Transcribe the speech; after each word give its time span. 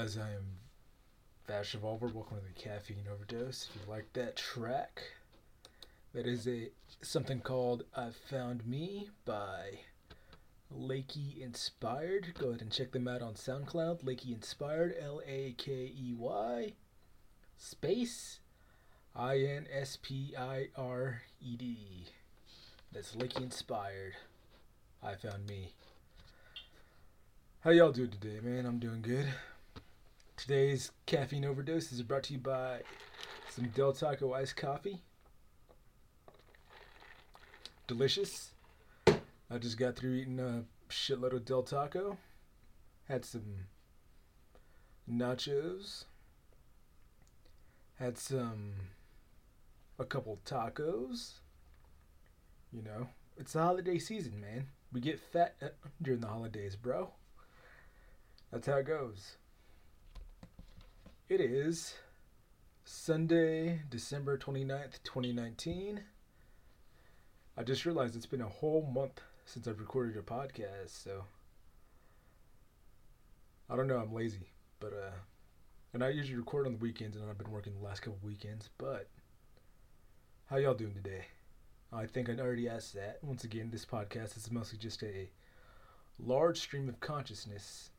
Guys? 0.00 0.18
I 0.18 0.32
am 0.32 0.58
Vash 1.46 1.72
Revolver. 1.72 2.08
Welcome 2.08 2.36
to 2.36 2.44
the 2.44 2.60
Caffeine 2.60 3.06
Overdose. 3.10 3.70
If 3.70 3.80
you 3.80 3.90
like 3.90 4.12
that 4.12 4.36
track, 4.36 5.00
that 6.12 6.26
is 6.26 6.46
a 6.46 6.68
something 7.00 7.40
called 7.40 7.84
"I 7.96 8.10
Found 8.28 8.66
Me" 8.66 9.08
by 9.24 9.78
Lakey 10.70 11.40
Inspired. 11.40 12.34
Go 12.38 12.48
ahead 12.48 12.60
and 12.60 12.70
check 12.70 12.92
them 12.92 13.08
out 13.08 13.22
on 13.22 13.34
SoundCloud. 13.34 14.04
Lakey 14.04 14.34
Inspired, 14.34 14.94
L 15.00 15.22
A 15.26 15.54
K 15.56 15.72
E 15.72 16.12
Y, 16.14 16.72
space 17.56 18.40
I 19.14 19.38
N 19.38 19.66
S 19.72 19.96
P 20.02 20.34
I 20.38 20.68
R 20.76 21.22
E 21.40 21.56
D. 21.56 22.08
That's 22.92 23.16
Lakey 23.16 23.44
Inspired. 23.44 24.12
I 25.02 25.14
Found 25.14 25.46
Me. 25.46 25.72
How 27.60 27.70
y'all 27.70 27.92
doing 27.92 28.10
today, 28.10 28.40
man? 28.42 28.66
I'm 28.66 28.78
doing 28.78 29.00
good. 29.00 29.26
Today's 30.36 30.92
caffeine 31.06 31.46
overdose 31.46 31.90
is 31.90 32.02
brought 32.02 32.24
to 32.24 32.34
you 32.34 32.38
by 32.38 32.82
some 33.50 33.68
Del 33.68 33.94
Taco 33.94 34.34
iced 34.34 34.54
coffee. 34.54 35.00
Delicious. 37.86 38.50
I 39.06 39.58
just 39.58 39.78
got 39.78 39.96
through 39.96 40.14
eating 40.14 40.38
a 40.38 40.64
shitload 40.90 41.32
of 41.32 41.46
Del 41.46 41.62
Taco. 41.62 42.18
Had 43.08 43.24
some 43.24 43.66
nachos. 45.10 46.04
Had 47.98 48.18
some 48.18 48.74
a 49.98 50.04
couple 50.04 50.38
tacos. 50.44 51.38
You 52.70 52.82
know, 52.82 53.08
it's 53.38 53.54
the 53.54 53.62
holiday 53.62 53.98
season, 53.98 54.38
man. 54.38 54.66
We 54.92 55.00
get 55.00 55.18
fat 55.18 55.54
uh, 55.62 55.68
during 56.02 56.20
the 56.20 56.26
holidays, 56.26 56.76
bro. 56.76 57.10
That's 58.52 58.66
how 58.66 58.76
it 58.76 58.86
goes. 58.86 59.36
It 61.28 61.40
is 61.40 61.96
Sunday, 62.84 63.82
December 63.90 64.38
29th, 64.38 65.02
2019. 65.02 66.02
I 67.56 67.62
just 67.64 67.84
realized 67.84 68.14
it's 68.14 68.26
been 68.26 68.40
a 68.40 68.48
whole 68.48 68.88
month 68.94 69.20
since 69.44 69.66
I've 69.66 69.80
recorded 69.80 70.16
a 70.16 70.22
podcast, 70.22 70.90
so 70.90 71.24
I 73.68 73.74
don't 73.74 73.88
know, 73.88 73.98
I'm 73.98 74.14
lazy, 74.14 74.52
but 74.78 74.92
uh 74.92 75.16
and 75.92 76.04
I 76.04 76.10
usually 76.10 76.36
record 76.36 76.64
on 76.64 76.74
the 76.74 76.78
weekends 76.78 77.16
and 77.16 77.28
I've 77.28 77.38
been 77.38 77.50
working 77.50 77.74
the 77.74 77.84
last 77.84 78.02
couple 78.02 78.20
weekends, 78.22 78.70
but 78.78 79.08
how 80.48 80.58
y'all 80.58 80.74
doing 80.74 80.94
today? 80.94 81.24
I 81.92 82.06
think 82.06 82.30
I 82.30 82.34
already 82.34 82.68
asked 82.68 82.94
that. 82.94 83.18
Once 83.22 83.42
again, 83.42 83.70
this 83.72 83.84
podcast 83.84 84.36
is 84.36 84.52
mostly 84.52 84.78
just 84.78 85.02
a 85.02 85.28
large 86.20 86.60
stream 86.60 86.88
of 86.88 87.00
consciousness 87.00 87.90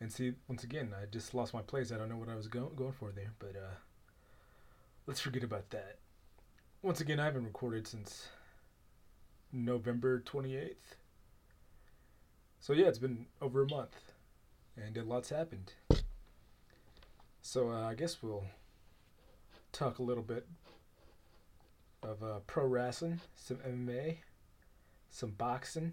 and 0.00 0.12
see, 0.12 0.32
once 0.48 0.64
again, 0.64 0.92
I 1.00 1.06
just 1.06 1.34
lost 1.34 1.54
my 1.54 1.62
place. 1.62 1.92
I 1.92 1.96
don't 1.96 2.08
know 2.08 2.16
what 2.16 2.28
I 2.28 2.34
was 2.34 2.48
go- 2.48 2.72
going 2.74 2.92
for 2.92 3.12
there, 3.12 3.32
but 3.38 3.56
uh, 3.56 3.76
let's 5.06 5.20
forget 5.20 5.44
about 5.44 5.70
that. 5.70 5.98
Once 6.82 7.00
again, 7.00 7.20
I 7.20 7.24
haven't 7.24 7.44
recorded 7.44 7.86
since 7.86 8.28
November 9.52 10.20
28th. 10.20 10.96
So, 12.60 12.72
yeah, 12.72 12.86
it's 12.86 12.98
been 12.98 13.26
over 13.40 13.62
a 13.62 13.68
month, 13.68 14.12
and 14.76 14.96
a 14.96 15.04
lot's 15.04 15.30
happened. 15.30 15.72
So, 17.40 17.70
uh, 17.70 17.88
I 17.88 17.94
guess 17.94 18.22
we'll 18.22 18.44
talk 19.72 19.98
a 19.98 20.02
little 20.02 20.22
bit 20.22 20.46
of 22.02 22.22
uh, 22.22 22.40
pro 22.46 22.66
wrestling, 22.66 23.20
some 23.34 23.58
MMA, 23.58 24.18
some 25.10 25.30
boxing, 25.30 25.92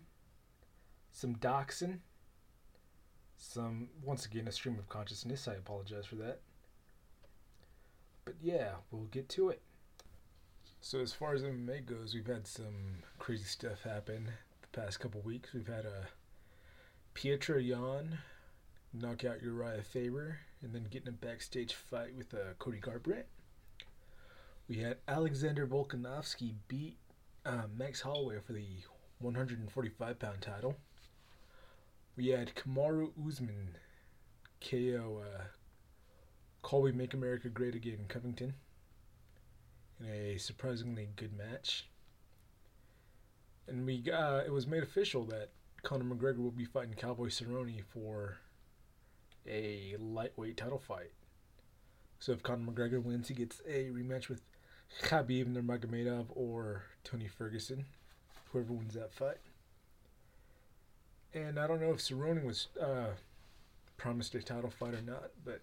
some 1.12 1.36
doxing 1.36 2.00
some 3.42 3.90
once 4.04 4.26
again 4.26 4.48
a 4.48 4.52
stream 4.52 4.78
of 4.78 4.88
consciousness. 4.88 5.48
I 5.48 5.54
apologize 5.54 6.06
for 6.06 6.16
that. 6.16 6.40
But 8.24 8.36
yeah, 8.40 8.76
we'll 8.92 9.06
get 9.06 9.28
to 9.30 9.50
it. 9.50 9.62
So 10.80 11.00
as 11.00 11.12
far 11.12 11.34
as 11.34 11.42
MMA 11.42 11.86
goes, 11.86 12.14
we've 12.14 12.26
had 12.26 12.48
some 12.48 13.00
crazy 13.20 13.44
stuff 13.44 13.82
happen 13.84 14.30
the 14.62 14.80
past 14.80 15.00
couple 15.00 15.22
weeks. 15.22 15.54
We've 15.54 15.68
had 15.68 15.86
a 15.86 16.08
Petr 17.16 17.66
Yan 17.66 18.20
knock 18.94 19.26
out 19.26 19.42
Urijah 19.42 19.84
Faber 19.86 20.40
and 20.62 20.74
then 20.74 20.88
getting 20.90 21.10
a 21.10 21.12
backstage 21.12 21.74
fight 21.74 22.16
with 22.16 22.34
uh, 22.34 22.54
Cody 22.60 22.80
Garbrandt. 22.80 23.26
We 24.70 24.78
had 24.78 24.98
Alexander 25.08 25.66
Volkanovski 25.66 26.54
beat 26.68 26.98
uh, 27.46 27.64
Max 27.76 28.02
Holloway 28.02 28.38
for 28.46 28.54
the 28.54 28.68
145 29.20 30.20
pound 30.20 30.42
title 30.42 30.78
we 32.16 32.28
had 32.28 32.56
Kamaru 32.56 33.12
Usman 33.28 33.78
KO 34.60 35.24
uh, 35.24 35.44
Colby 36.62 36.92
Make 36.92 37.14
America 37.14 37.50
Great 37.50 37.76
Again 37.76 38.00
in 38.00 38.06
Covington 38.08 38.54
in 40.00 40.08
a 40.08 40.38
surprisingly 40.38 41.10
good 41.16 41.36
match. 41.38 41.88
And 43.68 43.86
we 43.86 44.00
got, 44.00 44.46
it 44.46 44.52
was 44.52 44.68
made 44.68 44.84
official 44.84 45.24
that 45.26 45.50
Conor 45.84 46.16
McGregor 46.16 46.40
will 46.40 46.52
be 46.52 46.66
fighting 46.66 46.94
Cowboy 46.94 47.28
Cerrone 47.28 47.84
for 47.84 48.38
a 49.48 49.96
lightweight 50.00 50.58
title 50.58 50.80
fight. 50.80 51.12
So 52.20 52.34
if 52.34 52.44
Conor 52.44 52.72
McGregor 52.72 53.02
wins, 53.02 53.30
he 53.30 53.34
gets 53.34 53.62
a 53.68 53.90
rematch 53.90 54.30
with 54.30 54.42
Khabib 55.04 55.48
Nurmagomedov 55.48 56.26
or 56.30 56.84
Tony 57.04 57.28
Ferguson, 57.28 57.86
whoever 58.52 58.74
wins 58.74 58.94
that 58.94 59.14
fight. 59.14 59.38
And 61.34 61.60
I 61.60 61.68
don't 61.68 61.82
know 61.82 61.92
if 61.92 62.00
Cerrone 62.00 62.44
was 62.44 62.68
uh, 62.82 63.12
promised 63.98 64.36
a 64.36 64.42
title 64.42 64.70
fight 64.70 64.94
or 64.94 65.02
not, 65.02 65.32
but 65.46 65.62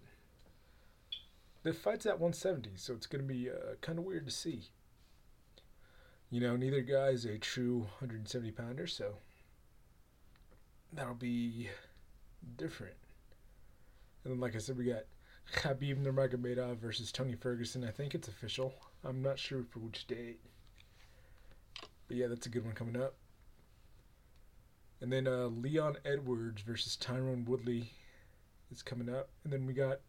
the 1.63 1.73
fight's 1.73 2.07
at 2.07 2.21
170, 2.21 2.71
so 2.77 2.95
it's 2.95 3.07
going 3.07 3.27
to 3.27 3.35
be 3.35 3.51
uh, 3.51 3.75
kind 3.81 3.99
of 3.99 4.05
weird 4.05 4.27
to 4.27 4.33
see. 4.33 4.69
You 6.31 6.41
know, 6.41 6.57
neither 6.57 6.81
guy 6.81 7.09
is 7.09 7.25
a 7.25 7.39
true 7.39 7.81
170 8.01 8.51
pounder, 8.53 8.87
so 8.87 9.15
that'll 10.93 11.15
be 11.15 11.69
different. 12.57 12.95
And 14.25 14.33
then, 14.33 14.41
like 14.41 14.55
I 14.55 14.59
said, 14.59 14.79
we 14.79 14.85
got 14.85 15.05
Khabib 15.55 16.03
Nurmagomedov 16.03 16.79
versus 16.79 17.11
Tony 17.13 17.35
Ferguson. 17.35 17.85
I 17.85 17.91
think 17.91 18.15
it's 18.15 18.29
official. 18.29 18.75
I'm 19.05 19.23
not 19.23 19.39
sure 19.39 19.65
for 19.71 19.81
which 19.81 20.07
date. 20.07 20.41
But 22.07 22.17
yeah, 22.17 22.27
that's 22.27 22.47
a 22.47 22.51
good 22.51 22.65
one 22.65 22.75
coming 22.75 23.01
up. 23.01 23.15
And 25.01 25.13
then 25.13 25.27
uh, 25.27 25.47
Leon 25.47 25.97
Edwards 26.05 26.63
versus 26.63 26.97
Tyrone 26.97 27.45
Woodley 27.45 27.93
is 28.71 28.83
coming 28.83 29.09
up. 29.09 29.29
And 29.45 29.53
then 29.53 29.67
we 29.67 29.73
got 29.73 30.01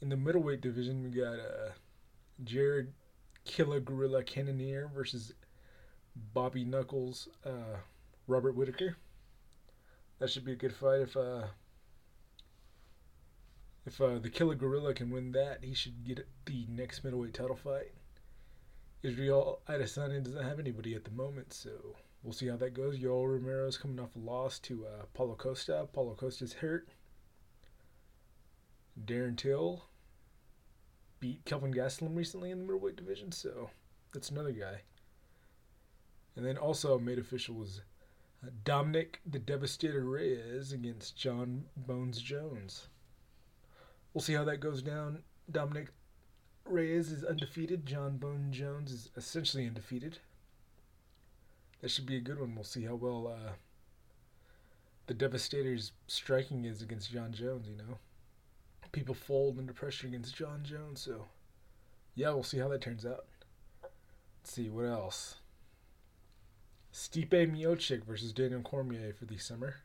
in 0.00 0.08
the 0.08 0.16
middleweight 0.16 0.60
division 0.60 1.02
we 1.02 1.10
got 1.10 1.38
uh, 1.38 1.70
Jared 2.42 2.92
Killer 3.44 3.80
Gorilla 3.80 4.22
Cannonier 4.22 4.90
versus 4.94 5.32
Bobby 6.34 6.64
Knuckles 6.64 7.28
uh, 7.44 7.78
Robert 8.26 8.54
Whitaker. 8.54 8.96
That 10.18 10.30
should 10.30 10.44
be 10.44 10.52
a 10.52 10.56
good 10.56 10.74
fight 10.74 11.00
if 11.00 11.16
uh, 11.16 11.44
if 13.86 14.00
uh, 14.00 14.18
the 14.18 14.30
Killer 14.30 14.54
Gorilla 14.54 14.94
can 14.94 15.10
win 15.10 15.32
that, 15.32 15.58
he 15.62 15.74
should 15.74 16.04
get 16.04 16.26
the 16.46 16.66
next 16.68 17.04
middleweight 17.04 17.34
title 17.34 17.56
fight. 17.56 17.92
Israel 19.02 19.60
Adesanya 19.68 20.22
doesn't 20.24 20.42
have 20.42 20.58
anybody 20.58 20.94
at 20.94 21.04
the 21.04 21.10
moment, 21.10 21.52
so 21.52 21.70
we'll 22.24 22.32
see 22.32 22.48
how 22.48 22.56
that 22.56 22.74
goes. 22.74 22.98
Yoel 22.98 23.38
Romero's 23.38 23.76
coming 23.76 24.00
off 24.00 24.16
a 24.16 24.18
loss 24.18 24.58
to 24.60 24.86
uh, 24.86 25.04
Paulo 25.12 25.36
Costa. 25.36 25.86
Paulo 25.92 26.14
Costa's 26.14 26.54
hurt. 26.54 26.88
Darren 29.04 29.36
Till 29.36 29.84
beat 31.20 31.44
Kelvin 31.44 31.74
Gastelum 31.74 32.16
recently 32.16 32.50
in 32.50 32.58
the 32.58 32.64
middleweight 32.64 32.96
division, 32.96 33.30
so 33.32 33.70
that's 34.12 34.30
another 34.30 34.52
guy. 34.52 34.80
And 36.36 36.44
then 36.44 36.56
also 36.56 36.98
made 36.98 37.18
official 37.18 37.54
was 37.54 37.82
uh, 38.42 38.50
Dominic 38.64 39.20
the 39.26 39.38
Devastator 39.38 40.04
Reyes 40.04 40.72
against 40.72 41.16
Jon 41.16 41.64
Bones 41.76 42.20
Jones. 42.20 42.88
We'll 44.12 44.22
see 44.22 44.34
how 44.34 44.44
that 44.44 44.60
goes 44.60 44.82
down. 44.82 45.22
Dominic 45.50 45.88
Reyes 46.64 47.10
is 47.10 47.24
undefeated. 47.24 47.84
Jon 47.84 48.16
Bone 48.16 48.48
Jones 48.50 48.92
is 48.92 49.10
essentially 49.16 49.66
undefeated 49.66 50.18
that 51.84 51.90
should 51.90 52.06
be 52.06 52.16
a 52.16 52.20
good 52.20 52.40
one. 52.40 52.54
We'll 52.54 52.64
see 52.64 52.84
how 52.84 52.94
well 52.94 53.28
uh, 53.30 53.50
the 55.06 55.12
Devastator's 55.12 55.92
striking 56.06 56.64
is 56.64 56.80
against 56.80 57.12
Jon 57.12 57.30
Jones. 57.30 57.68
You 57.68 57.76
know, 57.76 57.98
people 58.92 59.14
fold 59.14 59.58
under 59.58 59.74
pressure 59.74 60.06
against 60.06 60.34
Jon 60.34 60.60
Jones. 60.64 61.02
So, 61.02 61.26
yeah, 62.14 62.30
we'll 62.30 62.42
see 62.42 62.56
how 62.56 62.68
that 62.68 62.80
turns 62.80 63.04
out. 63.04 63.26
Let's 63.82 64.54
see 64.54 64.70
what 64.70 64.86
else. 64.86 65.34
Stipe 66.90 67.28
Miocic 67.28 68.02
versus 68.04 68.32
Daniel 68.32 68.62
Cormier 68.62 69.12
for 69.12 69.26
the 69.26 69.36
summer. 69.36 69.82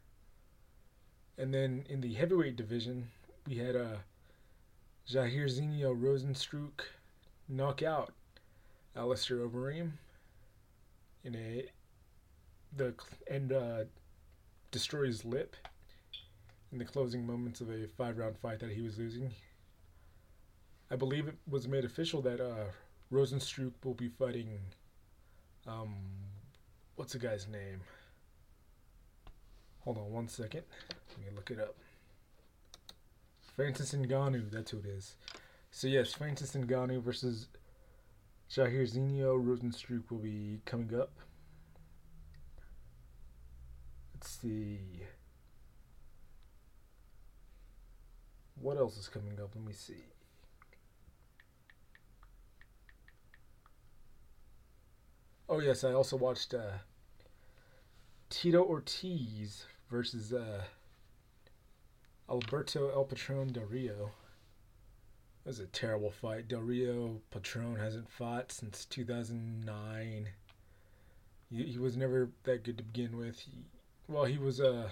And 1.37 1.53
then 1.53 1.83
in 1.89 1.99
the 1.99 2.13
heavyweight 2.13 2.55
division, 2.55 3.09
we 3.45 3.57
had 3.57 3.75
uh, 3.75 3.97
Jairzinho 5.05 6.01
Rozenstruik 6.01 6.79
knock 7.49 7.83
out 7.83 8.13
Alistair 8.95 9.39
Overeem 9.39 9.91
in 11.25 11.35
a 11.35 11.65
the 12.75 12.93
and 13.29 13.51
uh, 13.51 13.83
destroy 14.71 15.05
his 15.05 15.25
lip 15.25 15.55
in 16.71 16.77
the 16.77 16.85
closing 16.85 17.25
moments 17.25 17.61
of 17.61 17.69
a 17.69 17.87
five 17.87 18.17
round 18.17 18.37
fight 18.37 18.59
that 18.59 18.71
he 18.71 18.81
was 18.81 18.97
losing. 18.97 19.31
I 20.91 20.95
believe 20.95 21.27
it 21.27 21.37
was 21.47 21.67
made 21.67 21.85
official 21.85 22.21
that 22.23 22.41
uh, 22.41 22.65
Rozenstruik 23.11 23.73
will 23.83 23.93
be 23.93 24.09
fighting. 24.09 24.59
Um, 25.67 25.95
what's 26.95 27.13
the 27.13 27.19
guy's 27.19 27.47
name? 27.47 27.81
Hold 29.81 29.97
on 29.97 30.11
one 30.11 30.27
second. 30.27 30.63
Let 30.89 31.19
me 31.19 31.35
look 31.35 31.51
it 31.51 31.59
up. 31.59 31.75
Francis 33.55 33.93
Ngannou, 33.93 34.51
that's 34.51 34.71
who 34.71 34.79
it 34.79 34.85
is. 34.85 35.15
So 35.71 35.87
yes, 35.87 36.13
Francis 36.13 36.55
Ngannou 36.55 37.01
versus 37.01 37.47
Jairzinho 38.49 39.43
Rozenstruik 39.43 40.09
will 40.09 40.19
be 40.19 40.61
coming 40.65 40.99
up. 40.99 41.11
Let's 44.19 44.31
see. 44.41 44.79
What 48.59 48.75
else 48.75 48.97
is 48.97 49.07
coming 49.07 49.39
up? 49.41 49.51
Let 49.55 49.63
me 49.63 49.71
see. 49.71 50.03
Oh 55.47 55.61
yes, 55.61 55.85
I 55.85 55.93
also 55.93 56.17
watched 56.17 56.53
uh, 56.53 56.79
Tito 58.29 58.61
Ortiz 58.61 59.65
versus 59.89 60.33
uh, 60.33 60.63
Alberto 62.29 62.89
El 62.89 63.05
Patron 63.05 63.53
Del 63.53 63.63
Rio. 63.63 64.11
It 65.45 65.47
was 65.47 65.59
a 65.59 65.65
terrible 65.67 66.11
fight. 66.11 66.49
Del 66.49 66.59
Rio 66.59 67.21
Patron 67.31 67.77
hasn't 67.77 68.11
fought 68.11 68.51
since 68.51 68.83
2009. 68.83 70.27
He, 71.49 71.63
he 71.63 71.77
was 71.77 71.95
never 71.95 72.31
that 72.43 72.65
good 72.65 72.77
to 72.79 72.83
begin 72.83 73.15
with. 73.15 73.39
He, 73.39 73.63
well, 74.09 74.25
he 74.25 74.37
was 74.37 74.59
uh 74.59 74.89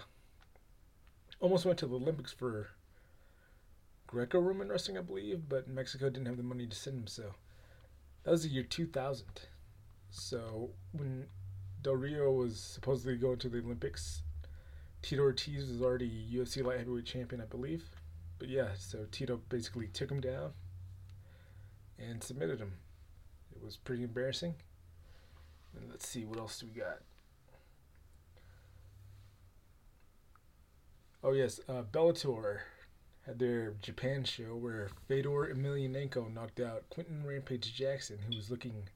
almost 1.40 1.66
went 1.66 1.80
to 1.80 1.88
the 1.88 1.96
Olympics 1.96 2.32
for 2.32 2.70
Greco-Roman 4.08 4.70
wrestling, 4.70 4.98
I 4.98 5.02
believe, 5.02 5.50
but 5.50 5.68
Mexico 5.68 6.10
didn't 6.10 6.28
have 6.28 6.38
the 6.38 6.44
money 6.44 6.66
to 6.66 6.76
send 6.76 7.00
him. 7.00 7.08
So 7.08 7.34
that 8.24 8.32
was 8.32 8.44
the 8.44 8.50
year 8.50 8.64
2000. 8.64 9.26
So 10.10 10.70
when 10.94 11.26
Del 11.82 11.96
Rio 11.96 12.32
was 12.32 12.60
supposedly 12.60 13.18
going 13.18 13.38
to 13.40 13.50
the 13.50 13.60
Olympics, 13.60 14.22
Tito 15.02 15.22
Ortiz 15.22 15.70
was 15.70 15.82
already 15.82 16.28
UFC 16.34 16.64
light 16.64 16.78
heavyweight 16.78 17.06
champion, 17.06 17.42
I 17.42 17.46
believe. 17.46 17.84
But 18.40 18.50
yeah, 18.50 18.70
so 18.78 19.06
Tito 19.12 19.42
basically 19.50 19.88
took 19.88 20.10
him 20.10 20.22
down 20.22 20.54
and 22.00 22.24
submitted 22.24 22.60
him. 22.60 22.74
It 23.56 23.64
was 23.64 23.78
pretty 23.78 24.04
embarrassing. 24.04 24.56
And 25.76 25.90
let's 25.90 26.08
see 26.08 26.24
what 26.24 26.40
else 26.40 26.60
do 26.60 26.68
we 26.68 26.80
got. 26.80 27.00
Oh 31.24 31.34
yes, 31.34 31.60
uh, 31.68 31.82
Bellator 31.92 32.60
had 33.26 33.40
their 33.40 33.74
Japan 33.82 34.24
show 34.24 34.56
where 34.56 34.90
Fedor 35.08 35.52
Emelianenko 35.54 36.32
knocked 36.32 36.60
out 36.60 36.90
Quinton 36.90 37.26
Rampage 37.26 37.74
Jackson, 37.74 38.20
who 38.20 38.36
was 38.36 38.52
looking 38.52 38.88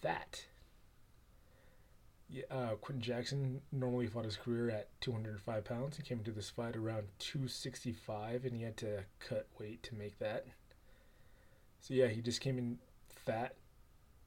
fat. 0.00 0.44
Yeah, 2.28 2.44
uh, 2.50 2.74
Quinton 2.76 3.02
Jackson 3.02 3.60
normally 3.72 4.06
fought 4.06 4.24
his 4.24 4.36
career 4.36 4.70
at 4.70 4.88
205 5.00 5.64
pounds. 5.64 5.96
He 5.96 6.04
came 6.04 6.18
into 6.18 6.30
this 6.30 6.48
fight 6.48 6.76
around 6.76 7.08
265, 7.18 8.44
and 8.44 8.54
he 8.54 8.62
had 8.62 8.76
to 8.78 9.04
cut 9.18 9.48
weight 9.58 9.82
to 9.82 9.96
make 9.96 10.18
that. 10.20 10.46
So 11.80 11.94
yeah, 11.94 12.06
he 12.06 12.22
just 12.22 12.40
came 12.40 12.58
in 12.58 12.78
fat 13.08 13.56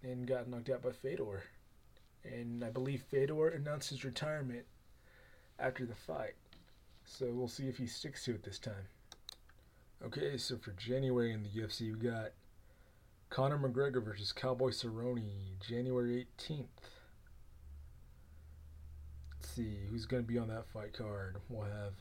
and 0.04 0.28
got 0.28 0.50
knocked 0.50 0.70
out 0.70 0.82
by 0.82 0.92
Fedor. 0.92 1.44
And 2.26 2.64
I 2.64 2.70
believe 2.70 3.04
Fedor 3.04 3.48
announced 3.48 3.90
his 3.90 4.04
retirement 4.04 4.66
after 5.58 5.86
the 5.86 5.96
fight. 5.96 6.36
So 7.06 7.28
we'll 7.32 7.48
see 7.48 7.68
if 7.68 7.78
he 7.78 7.88
sticks 7.88 8.26
to 8.26 8.32
it 8.32 8.44
this 8.44 8.60
time. 8.60 8.88
Okay, 10.04 10.38
so 10.38 10.58
for 10.58 10.72
January 10.72 11.32
in 11.32 11.44
the 11.44 11.50
UFC, 11.50 11.94
we 11.94 12.00
got 12.00 12.32
Conor 13.30 13.58
McGregor 13.58 14.04
versus 14.04 14.32
Cowboy 14.32 14.70
Cerrone, 14.70 15.60
January 15.66 16.28
18th. 16.38 16.66
Let's 19.32 19.50
see 19.56 19.78
who's 19.90 20.06
going 20.06 20.24
to 20.24 20.28
be 20.28 20.38
on 20.38 20.50
that 20.50 20.68
fight 20.68 20.94
card. 20.94 21.38
We'll 21.50 21.64
have 21.64 21.94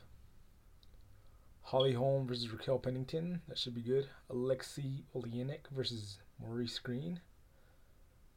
Holly 1.62 1.92
Holm 1.92 2.26
versus 2.26 2.50
Raquel 2.50 2.78
Pennington. 2.78 3.40
That 3.48 3.56
should 3.56 3.74
be 3.74 3.82
good. 3.82 4.08
Alexei 4.28 5.04
Oleinik 5.14 5.68
versus 5.70 6.18
Maurice 6.40 6.78
Greene. 6.78 7.20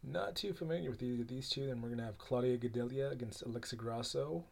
Not 0.04 0.36
too 0.36 0.54
familiar 0.54 0.92
with 0.92 1.02
either 1.02 1.24
of 1.24 1.28
these 1.28 1.50
two. 1.50 1.66
Then 1.66 1.82
we're 1.82 1.90
going 1.90 2.00
to 2.00 2.06
have 2.06 2.18
Claudia 2.18 2.58
Gadelha 2.58 3.12
against 3.12 3.42
Alexa 3.42 3.76
Grasso, 3.76 4.46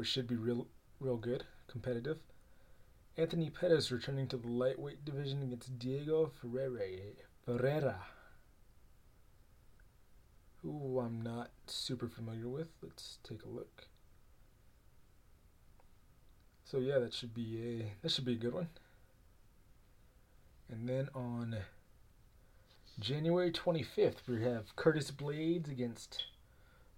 which 0.00 0.08
should 0.08 0.26
be 0.26 0.34
real, 0.34 0.66
real 0.98 1.18
good, 1.18 1.44
competitive. 1.68 2.16
Anthony 3.18 3.50
Pettis 3.50 3.92
returning 3.92 4.26
to 4.28 4.38
the 4.38 4.48
lightweight 4.48 5.04
division 5.04 5.42
against 5.42 5.78
Diego 5.78 6.32
Ferreira. 6.40 6.86
Ferreira. 7.44 7.96
Who 10.62 11.00
I'm 11.00 11.20
not 11.20 11.50
super 11.66 12.08
familiar 12.08 12.48
with. 12.48 12.68
Let's 12.82 13.18
take 13.22 13.42
a 13.42 13.48
look. 13.50 13.88
So 16.64 16.78
yeah, 16.78 16.98
that 16.98 17.12
should 17.12 17.34
be 17.34 17.60
a 17.60 17.92
that 18.00 18.10
should 18.10 18.24
be 18.24 18.32
a 18.32 18.36
good 18.36 18.54
one. 18.54 18.68
And 20.70 20.88
then 20.88 21.10
on 21.14 21.58
January 22.98 23.52
25th, 23.52 24.26
we 24.26 24.44
have 24.44 24.74
Curtis 24.76 25.10
Blaydes 25.10 25.70
against 25.70 26.24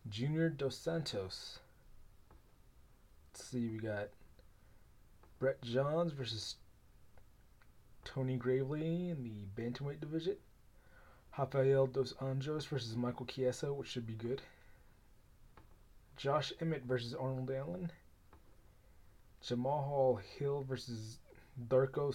Junior 0.09 0.49
Dos 0.49 0.79
Santos. 0.79 1.59
Let's 3.35 3.49
see, 3.49 3.67
we 3.69 3.79
got 3.79 4.09
Brett 5.39 5.63
Johns 5.63 6.13
versus 6.13 6.57
Tony 8.05 8.37
Gravely 8.37 9.09
in 9.09 9.23
the 9.23 9.47
bantamweight 9.59 10.01
division. 10.01 10.37
Rafael 11.39 11.87
dos 11.87 12.13
Anjos 12.21 12.67
versus 12.67 12.95
Michael 12.95 13.25
Chiesa, 13.25 13.73
which 13.73 13.89
should 13.89 14.07
be 14.07 14.13
good. 14.13 14.43
Josh 16.19 16.53
Emmett 16.61 16.85
versus 16.85 17.15
Arnold 17.15 17.51
Allen. 17.51 17.91
Jamal 19.41 19.83
Hall 19.83 20.21
Hill 20.39 20.67
versus 20.69 21.17
Darko 21.69 22.15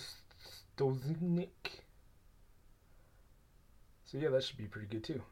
Stoznik. 0.77 1.81
So 4.05 4.19
yeah, 4.19 4.29
that 4.29 4.43
should 4.43 4.57
be 4.57 4.67
pretty 4.67 4.88
good 4.88 5.03
too. 5.03 5.24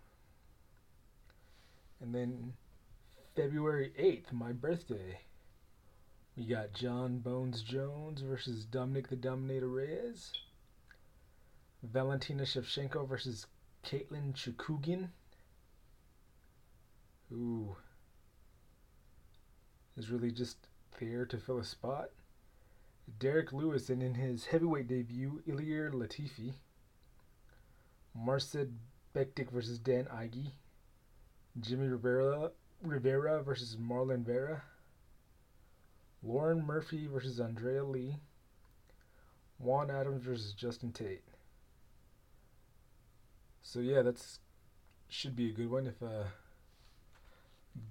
And 2.02 2.14
then 2.14 2.54
February 3.36 3.94
8th, 4.00 4.34
my 4.34 4.52
birthday. 4.52 5.20
We 6.38 6.44
got 6.46 6.74
Jon 6.74 7.20
Bones 7.20 7.62
Jones 7.62 8.20
versus 8.20 8.66
Dominic 8.66 9.08
the 9.08 9.16
Dominator 9.16 9.70
Reyes. 9.70 10.34
Valentina 11.82 12.44
Shevchenko 12.44 13.08
versus 13.08 13.48
Katlyn 13.86 14.34
Chookagian. 14.34 15.08
Who 17.30 17.78
is 19.96 20.10
really 20.10 20.32
just 20.32 20.58
there 21.00 21.26
to 21.26 21.38
fill 21.38 21.60
a 21.60 21.64
spot. 21.64 22.10
Derrick 23.18 23.54
Lewis 23.54 23.90
and 23.90 24.04
in 24.04 24.16
his 24.16 24.46
heavyweight 24.46 24.90
debut, 24.90 25.42
Ilir 25.48 25.94
Latifi. 25.94 26.56
Marcin 28.14 28.80
Bektic 29.16 29.52
versus 29.52 29.80
Dan 29.80 30.06
Ige. 30.14 30.52
Jimmy 31.62 31.88
Rivera 31.88 32.52
Rivera 32.82 33.42
versus 33.42 33.78
Marlon 33.78 34.26
Vera. 34.26 34.64
Lauren 36.26 36.66
Murphy 36.66 37.08
versus 37.08 37.40
Andrea 37.40 37.84
Lee. 37.84 38.16
Juan 39.60 39.90
Adams 39.90 40.24
versus 40.24 40.54
Justin 40.54 40.92
Tate. 40.92 41.24
So 43.62 43.80
yeah, 43.80 44.02
that's 44.02 44.40
should 45.08 45.36
be 45.36 45.50
a 45.50 45.54
good 45.54 45.70
one 45.70 45.88
if 45.88 46.02
uh, 46.04 46.26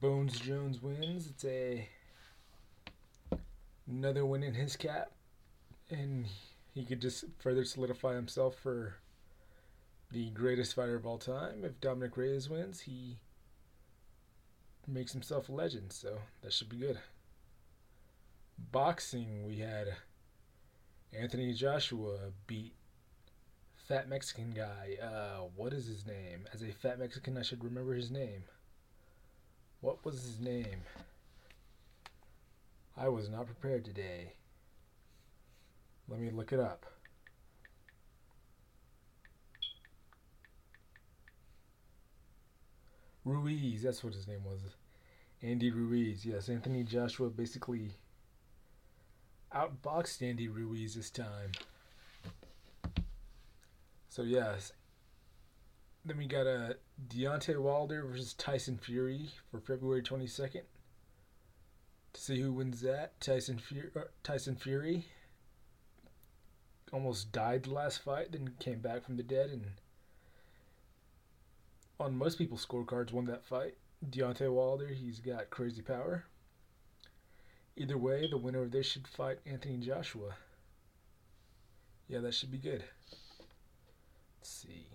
Bones 0.00 0.38
Jones 0.38 0.82
wins. 0.82 1.26
It's 1.26 1.44
a 1.44 1.88
another 3.88 4.26
win 4.26 4.42
in 4.42 4.54
his 4.54 4.76
cap, 4.76 5.10
and 5.90 6.26
he 6.74 6.84
could 6.84 7.00
just 7.00 7.24
further 7.38 7.64
solidify 7.64 8.14
himself 8.14 8.56
for 8.56 8.96
the 10.10 10.30
greatest 10.30 10.74
fighter 10.74 10.96
of 10.96 11.06
all 11.06 11.18
time. 11.18 11.64
If 11.64 11.80
Dominic 11.80 12.16
Reyes 12.16 12.48
wins, 12.48 12.80
he 12.80 13.18
makes 14.86 15.12
himself 15.12 15.48
a 15.48 15.52
legend. 15.52 15.92
So 15.92 16.18
that 16.42 16.52
should 16.52 16.68
be 16.68 16.76
good. 16.76 16.98
Boxing, 18.58 19.46
we 19.46 19.58
had 19.58 19.94
Anthony 21.12 21.52
Joshua 21.52 22.32
beat 22.46 22.74
fat 23.88 24.08
Mexican 24.08 24.52
guy. 24.52 24.96
Uh, 25.02 25.48
what 25.54 25.72
is 25.72 25.86
his 25.86 26.06
name? 26.06 26.46
As 26.52 26.62
a 26.62 26.72
fat 26.72 26.98
Mexican, 26.98 27.36
I 27.36 27.42
should 27.42 27.62
remember 27.62 27.94
his 27.94 28.10
name. 28.10 28.44
What 29.80 30.04
was 30.04 30.22
his 30.22 30.40
name? 30.40 30.82
I 32.96 33.08
was 33.08 33.28
not 33.28 33.46
prepared 33.46 33.84
today. 33.84 34.32
Let 36.08 36.20
me 36.20 36.30
look 36.30 36.52
it 36.52 36.60
up. 36.60 36.86
Ruiz, 43.24 43.82
that's 43.82 44.04
what 44.04 44.14
his 44.14 44.28
name 44.28 44.44
was. 44.44 44.60
Andy 45.42 45.70
Ruiz, 45.70 46.24
yes. 46.24 46.48
Anthony 46.48 46.84
Joshua 46.84 47.30
basically 47.30 47.90
outboxed 49.54 50.22
Andy 50.22 50.48
Ruiz 50.48 50.94
this 50.94 51.10
time. 51.10 51.52
So 54.08 54.22
yes. 54.22 54.72
Then 56.04 56.18
we 56.18 56.26
got 56.26 56.46
a 56.46 56.56
uh, 56.56 56.72
Deontay 57.08 57.58
Wilder 57.58 58.04
versus 58.04 58.34
Tyson 58.34 58.76
Fury 58.76 59.30
for 59.50 59.58
February 59.58 60.02
twenty 60.02 60.26
second. 60.26 60.62
To 62.12 62.20
see 62.20 62.40
who 62.40 62.52
wins 62.52 62.80
that, 62.82 63.18
Tyson 63.20 63.58
Fury, 63.58 63.90
Tyson 64.22 64.54
Fury 64.54 65.06
almost 66.92 67.32
died 67.32 67.64
the 67.64 67.72
last 67.72 68.02
fight, 68.02 68.32
then 68.32 68.50
came 68.60 68.78
back 68.78 69.02
from 69.04 69.16
the 69.16 69.22
dead, 69.22 69.50
and 69.50 69.64
on 71.98 72.16
most 72.16 72.38
people's 72.38 72.64
scorecards 72.64 73.10
won 73.10 73.24
that 73.24 73.44
fight. 73.44 73.74
Deontay 74.08 74.52
Wilder, 74.52 74.88
he's 74.88 75.18
got 75.18 75.50
crazy 75.50 75.82
power. 75.82 76.26
Either 77.76 77.98
way, 77.98 78.28
the 78.28 78.36
winner 78.36 78.62
of 78.62 78.70
this 78.70 78.86
should 78.86 79.08
fight 79.08 79.38
Anthony 79.44 79.78
Joshua. 79.78 80.36
Yeah, 82.06 82.20
that 82.20 82.34
should 82.34 82.52
be 82.52 82.58
good. 82.58 82.84
Let's 84.38 84.50
see. 84.50 84.86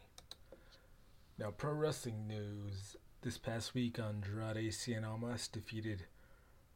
Now, 1.38 1.52
pro 1.52 1.74
wrestling 1.74 2.28
news. 2.28 2.96
This 3.22 3.38
past 3.38 3.74
week, 3.74 4.00
Andrade 4.00 4.72
Cien 4.72 5.06
Almas 5.06 5.50
defeated 5.50 6.06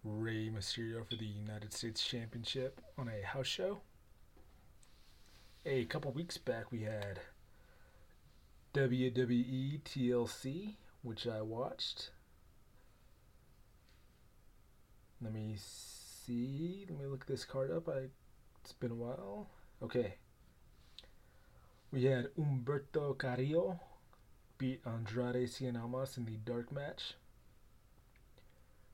Rey 0.03 0.49
Mysterio 0.49 1.07
for 1.07 1.15
the 1.15 1.25
United 1.25 1.73
States 1.73 2.03
Championship 2.03 2.81
on 2.97 3.07
a 3.07 3.25
house 3.25 3.47
show. 3.47 3.79
A 5.65 5.85
couple 5.85 6.11
weeks 6.11 6.37
back, 6.37 6.69
we 6.69 6.81
had 6.81 7.21
WWE 8.73 9.81
TLC, 9.83 10.75
which 11.01 11.25
I 11.25 11.41
watched. 11.41 12.09
Let 15.23 15.33
me 15.33 15.55
see. 15.57 16.85
Let 16.89 16.99
me 16.99 17.05
look 17.05 17.25
this 17.25 17.45
card 17.45 17.71
up. 17.71 17.87
I 17.87 18.07
it's 18.61 18.73
been 18.73 18.91
a 18.91 18.95
while. 18.95 19.47
Okay. 19.81 20.15
We 21.91 22.05
had 22.05 22.27
Humberto 22.37 23.17
Carrillo 23.17 23.79
beat 24.57 24.81
Andrade 24.85 25.47
Cien 25.47 25.79
Almas 25.79 26.17
in 26.17 26.25
the 26.25 26.37
dark 26.37 26.71
match, 26.71 27.13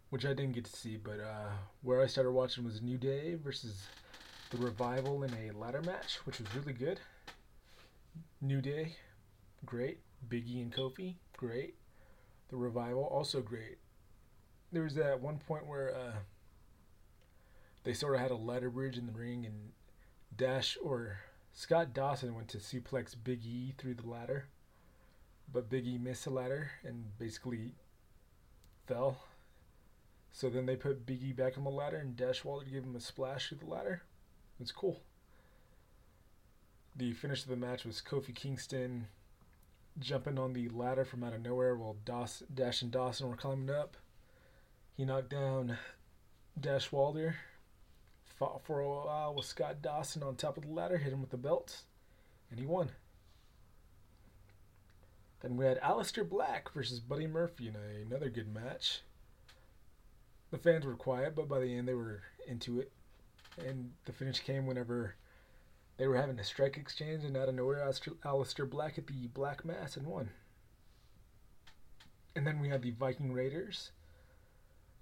which 0.10 0.26
I 0.26 0.30
didn't 0.30 0.54
get 0.54 0.66
to 0.66 0.76
see. 0.76 0.98
But 0.98 1.20
uh, 1.20 1.50
where 1.82 2.02
I 2.02 2.08
started 2.08 2.32
watching 2.32 2.64
was 2.64 2.82
New 2.82 2.98
Day 2.98 3.36
versus 3.36 3.88
the 4.52 4.58
Revival 4.58 5.24
in 5.24 5.34
a 5.34 5.52
ladder 5.58 5.82
match, 5.82 6.18
which 6.26 6.40
was 6.40 6.54
really 6.56 6.74
good. 6.74 7.00
New 8.42 8.62
Day, 8.62 8.96
great. 9.66 10.00
Biggie 10.28 10.62
and 10.62 10.74
Kofi, 10.74 11.16
great. 11.38 11.76
The 12.50 12.58
Revival, 12.58 13.04
also 13.04 13.42
great. 13.42 13.78
There 14.72 14.84
was 14.84 14.96
that 14.96 15.20
one 15.20 15.40
point 15.40 15.66
where 15.66 15.96
uh, 15.96 16.20
they 17.84 17.94
sort 17.94 18.16
of 18.16 18.22
had 18.22 18.32
a 18.32 18.36
ladder 18.36 18.70
bridge 18.70 18.98
in 18.98 19.08
the 19.08 19.14
ring, 19.14 19.46
and 19.46 19.72
Dash 20.36 20.78
or 20.84 21.20
Scott 21.54 21.94
Dawson 21.94 22.36
went 22.36 22.50
to 22.50 22.60
suplex 22.60 23.16
Big 23.22 23.46
E 23.46 23.74
through 23.78 23.96
the 23.96 24.08
ladder, 24.08 24.48
but 25.52 25.70
Big 25.70 25.88
E 25.88 25.98
missed 25.98 26.26
the 26.26 26.30
ladder 26.30 26.72
and 26.84 27.18
basically 27.18 27.74
fell. 28.86 29.18
So 30.32 30.50
then 30.50 30.68
they 30.68 30.76
put 30.76 31.06
Big 31.06 31.24
E 31.24 31.34
back 31.34 31.58
on 31.58 31.64
the 31.64 31.72
ladder, 31.72 31.98
and 31.98 32.16
Dash 32.16 32.46
Wilder 32.46 32.66
gave 32.66 32.84
him 32.84 32.96
a 32.96 33.00
splash 33.00 33.50
through 33.50 33.58
the 33.60 33.66
ladder. 33.66 34.04
It's 34.60 34.72
cool. 34.72 35.02
The 36.96 37.14
finish 37.14 37.42
of 37.44 37.50
the 37.50 37.56
match 37.56 37.86
was 37.86 38.02
Kofi 38.02 38.36
Kingston 38.36 39.08
jumping 39.98 40.38
on 40.38 40.54
the 40.54 40.70
ladder 40.70 41.06
from 41.06 41.24
out 41.24 41.34
of 41.34 41.42
nowhere 41.42 41.76
while 41.76 41.98
Dash 42.06 42.82
and 42.82 42.92
Dawson 42.92 43.30
were 43.30 43.36
climbing 43.36 43.70
up. 43.74 43.98
He 45.00 45.06
knocked 45.06 45.30
down 45.30 45.78
Dash 46.60 46.92
Wilder, 46.92 47.38
fought 48.38 48.66
for 48.66 48.82
a 48.82 48.90
while 48.90 49.34
with 49.34 49.46
Scott 49.46 49.82
Dawson 49.82 50.22
on 50.22 50.36
top 50.36 50.58
of 50.58 50.64
the 50.64 50.74
ladder, 50.74 50.98
hit 50.98 51.14
him 51.14 51.22
with 51.22 51.30
the 51.30 51.38
belt, 51.38 51.84
and 52.52 52.60
he 52.60 52.66
won. 52.66 52.90
Then 55.40 55.56
we 55.56 55.64
had 55.64 55.80
Aleister 55.80 56.28
Black 56.28 56.74
versus 56.74 57.00
Buddy 57.00 57.28
Murphy 57.28 57.70
in 57.70 57.78
a, 57.78 58.02
another 58.06 58.30
good 58.30 58.54
match. 58.54 59.00
The 60.52 60.58
fans 60.58 60.86
were 60.86 60.98
quiet, 60.98 61.34
but 61.34 61.48
by 61.48 61.62
the 61.62 61.78
end 61.78 61.88
they 61.88 61.94
were 61.94 62.24
into 62.46 62.82
it 62.82 62.92
and 63.58 63.94
the 64.04 64.12
finish 64.12 64.42
came 64.42 64.68
whenever 64.68 65.16
they 65.96 66.08
were 66.08 66.18
having 66.18 66.40
a 66.40 66.44
strike 66.44 66.76
exchange, 66.76 67.24
and 67.24 67.38
out 67.38 67.48
of 67.48 67.56
nowhere, 67.56 67.90
Aleister 68.26 68.70
Black 68.70 68.96
hit 68.96 69.08
the 69.08 69.28
Black 69.28 69.64
Mass 69.64 69.96
and 69.96 70.06
won. 70.06 70.32
And 72.36 72.46
then 72.46 72.60
we 72.60 72.68
had 72.68 72.82
the 72.82 72.92
Viking 72.92 73.32
Raiders 73.32 73.92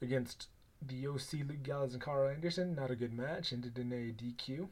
against 0.02 0.48
the 0.82 1.08
OC 1.08 1.48
Luke 1.48 1.64
Gallows 1.64 1.94
and 1.94 2.02
Carl 2.02 2.30
Anderson. 2.30 2.76
Not 2.76 2.92
a 2.92 2.96
good 2.96 3.14
match, 3.14 3.52
ended 3.52 3.78
in 3.78 3.92
a 3.92 4.12
DQ. 4.12 4.68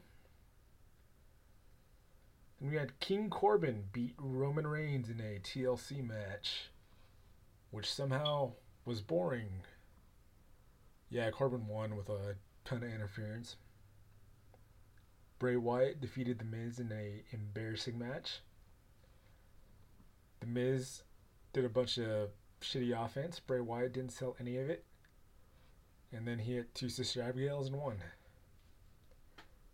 And 2.60 2.70
we 2.70 2.76
had 2.76 2.98
King 3.00 3.28
Corbin 3.28 3.84
beat 3.92 4.14
Roman 4.18 4.66
Reigns 4.66 5.10
in 5.10 5.20
a 5.20 5.38
TLC 5.38 6.06
match, 6.06 6.70
which 7.70 7.92
somehow 7.92 8.52
was 8.84 9.00
boring. 9.00 9.62
Yeah, 11.10 11.30
Corbin 11.30 11.66
won 11.66 11.96
with 11.96 12.08
a 12.08 12.36
ton 12.64 12.82
of 12.82 12.92
interference. 12.92 13.56
Bray 15.38 15.56
Wyatt 15.56 16.00
defeated 16.00 16.38
The 16.38 16.44
Miz 16.46 16.78
in 16.78 16.90
a 16.90 17.22
embarrassing 17.30 17.98
match. 17.98 18.40
The 20.40 20.46
Miz 20.46 21.02
did 21.52 21.64
a 21.64 21.68
bunch 21.68 21.98
of 21.98 22.30
shitty 22.62 22.98
offense. 22.98 23.38
Bray 23.38 23.60
Wyatt 23.60 23.92
didn't 23.92 24.12
sell 24.12 24.34
any 24.40 24.56
of 24.56 24.70
it. 24.70 24.84
And 26.12 26.26
then 26.26 26.38
he 26.38 26.54
hit 26.54 26.74
two 26.74 26.88
Sister 26.88 27.22
Abigails 27.22 27.68
and 27.68 27.76
won. 27.76 27.96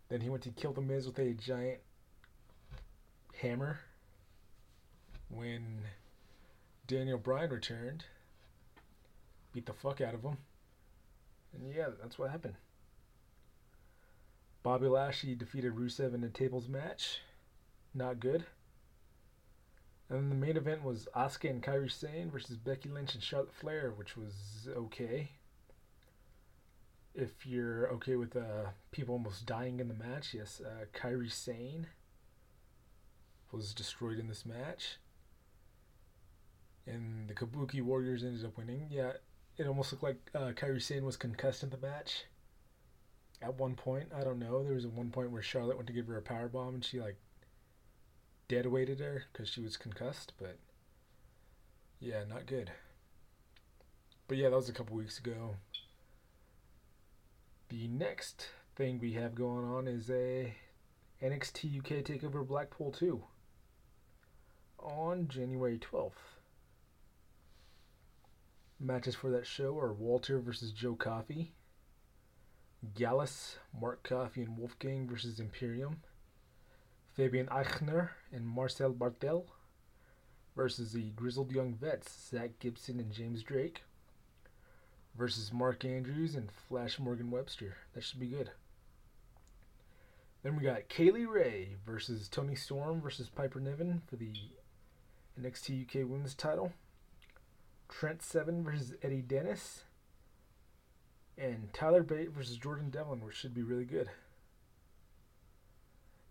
Then 0.09 0.21
he 0.21 0.29
went 0.29 0.43
to 0.43 0.49
kill 0.49 0.73
The 0.73 0.81
Miz 0.81 1.05
with 1.05 1.19
a 1.19 1.33
giant 1.33 1.79
hammer. 3.41 3.79
When 5.29 5.81
Daniel 6.85 7.17
Bryan 7.17 7.49
returned, 7.49 8.05
beat 9.53 9.65
the 9.65 9.73
fuck 9.73 10.01
out 10.01 10.13
of 10.13 10.23
him. 10.23 10.37
And 11.53 11.73
yeah, 11.73 11.87
that's 12.01 12.19
what 12.19 12.31
happened. 12.31 12.55
Bobby 14.63 14.87
Lashley 14.87 15.35
defeated 15.35 15.75
Rusev 15.75 16.13
in 16.13 16.23
a 16.23 16.29
tables 16.29 16.67
match. 16.67 17.19
Not 17.93 18.19
good. 18.19 18.45
And 20.09 20.31
the 20.31 20.35
main 20.35 20.57
event 20.57 20.83
was 20.83 21.07
Asuka 21.15 21.49
and 21.49 21.61
Kairi 21.61 21.91
Sane 21.91 22.29
versus 22.29 22.57
Becky 22.57 22.89
Lynch 22.89 23.13
and 23.13 23.23
Charlotte 23.23 23.53
Flair, 23.53 23.91
which 23.95 24.15
was 24.15 24.67
okay. 24.75 25.31
If 27.15 27.45
you're 27.45 27.89
okay 27.93 28.15
with 28.15 28.35
uh, 28.35 28.71
people 28.91 29.13
almost 29.13 29.45
dying 29.45 29.79
in 29.79 29.87
the 29.87 29.93
match, 29.93 30.33
yes, 30.33 30.61
uh, 30.65 30.85
Kairi 30.93 31.31
Sane 31.31 31.87
was 33.51 33.73
destroyed 33.73 34.17
in 34.17 34.27
this 34.27 34.45
match. 34.45 34.97
And 36.87 37.29
the 37.29 37.35
Kabuki 37.35 37.81
Warriors 37.81 38.23
ended 38.23 38.43
up 38.43 38.57
winning. 38.57 38.87
Yeah, 38.89 39.13
it 39.57 39.67
almost 39.67 39.91
looked 39.91 40.03
like 40.03 40.31
uh, 40.33 40.51
Kairi 40.53 40.81
Sane 40.81 41.05
was 41.05 41.15
concussed 41.15 41.63
in 41.63 41.69
the 41.69 41.77
match 41.77 42.25
at 43.41 43.59
one 43.59 43.75
point. 43.75 44.09
I 44.15 44.23
don't 44.23 44.39
know. 44.39 44.63
There 44.63 44.73
was 44.73 44.87
one 44.87 45.11
point 45.11 45.31
where 45.31 45.41
Charlotte 45.41 45.77
went 45.77 45.87
to 45.87 45.93
give 45.93 46.07
her 46.07 46.17
a 46.17 46.21
power 46.21 46.47
bomb 46.47 46.75
and 46.75 46.83
she 46.85 46.99
like 46.99 47.17
dead 48.47 48.65
weighted 48.65 48.99
her 48.99 49.25
because 49.31 49.49
she 49.49 49.61
was 49.61 49.77
concussed. 49.77 50.33
But 50.39 50.57
yeah, 51.99 52.23
not 52.27 52.45
good. 52.45 52.71
But 54.27 54.37
yeah, 54.37 54.49
that 54.49 54.55
was 54.55 54.69
a 54.69 54.73
couple 54.73 54.95
weeks 54.95 55.19
ago. 55.19 55.55
The 57.73 57.87
next 57.87 58.49
thing 58.75 58.99
we 58.99 59.13
have 59.13 59.33
going 59.33 59.65
on 59.65 59.87
is 59.87 60.07
a 60.11 60.53
NXT 61.23 61.79
UK 61.79 62.05
Takeover 62.05 62.47
Blackpool 62.47 62.91
2 62.91 63.23
on 64.77 65.27
January 65.27 65.79
12th. 65.79 66.37
Matches 68.79 69.15
for 69.15 69.31
that 69.31 69.47
show 69.47 69.79
are 69.79 69.91
Walter 69.91 70.39
versus 70.39 70.71
Joe 70.71 70.93
Coffey, 70.93 71.53
Gallus, 72.93 73.57
Mark 73.81 74.03
Coffey, 74.03 74.43
and 74.43 74.55
Wolfgang 74.55 75.07
versus 75.07 75.39
Imperium. 75.39 76.03
Fabian 77.15 77.47
Aichner 77.47 78.09
and 78.31 78.45
Marcel 78.47 78.93
Barthel 78.93 79.45
versus 80.55 80.93
the 80.93 81.09
Grizzled 81.15 81.51
Young 81.51 81.73
Vets, 81.73 82.29
Zach 82.29 82.51
Gibson 82.59 82.99
and 82.99 83.11
James 83.11 83.41
Drake 83.41 83.81
versus 85.17 85.53
Mark 85.53 85.85
Andrews 85.85 86.35
and 86.35 86.49
Flash 86.51 86.99
Morgan 86.99 87.31
Webster. 87.31 87.77
That 87.93 88.03
should 88.03 88.19
be 88.19 88.27
good. 88.27 88.51
Then 90.43 90.57
we 90.57 90.63
got 90.63 90.89
Kay 90.89 91.11
Lee 91.11 91.25
Ray 91.25 91.75
versus 91.85 92.27
Toni 92.27 92.55
Storm 92.55 93.01
versus 93.01 93.29
Piper 93.29 93.59
Niven 93.59 94.01
for 94.07 94.17
the 94.17 94.33
NXT 95.39 95.87
UK 95.87 96.09
Women's 96.09 96.35
title. 96.35 96.73
Trent 97.87 98.21
Seven 98.21 98.63
versus 98.63 98.93
Eddie 99.01 99.21
Dennis 99.21 99.83
and 101.37 101.71
Tyler 101.73 102.03
Bate 102.03 102.31
versus 102.31 102.57
Jordan 102.57 102.89
Devlin, 102.89 103.21
which 103.21 103.35
should 103.35 103.53
be 103.53 103.63
really 103.63 103.85
good. 103.85 104.09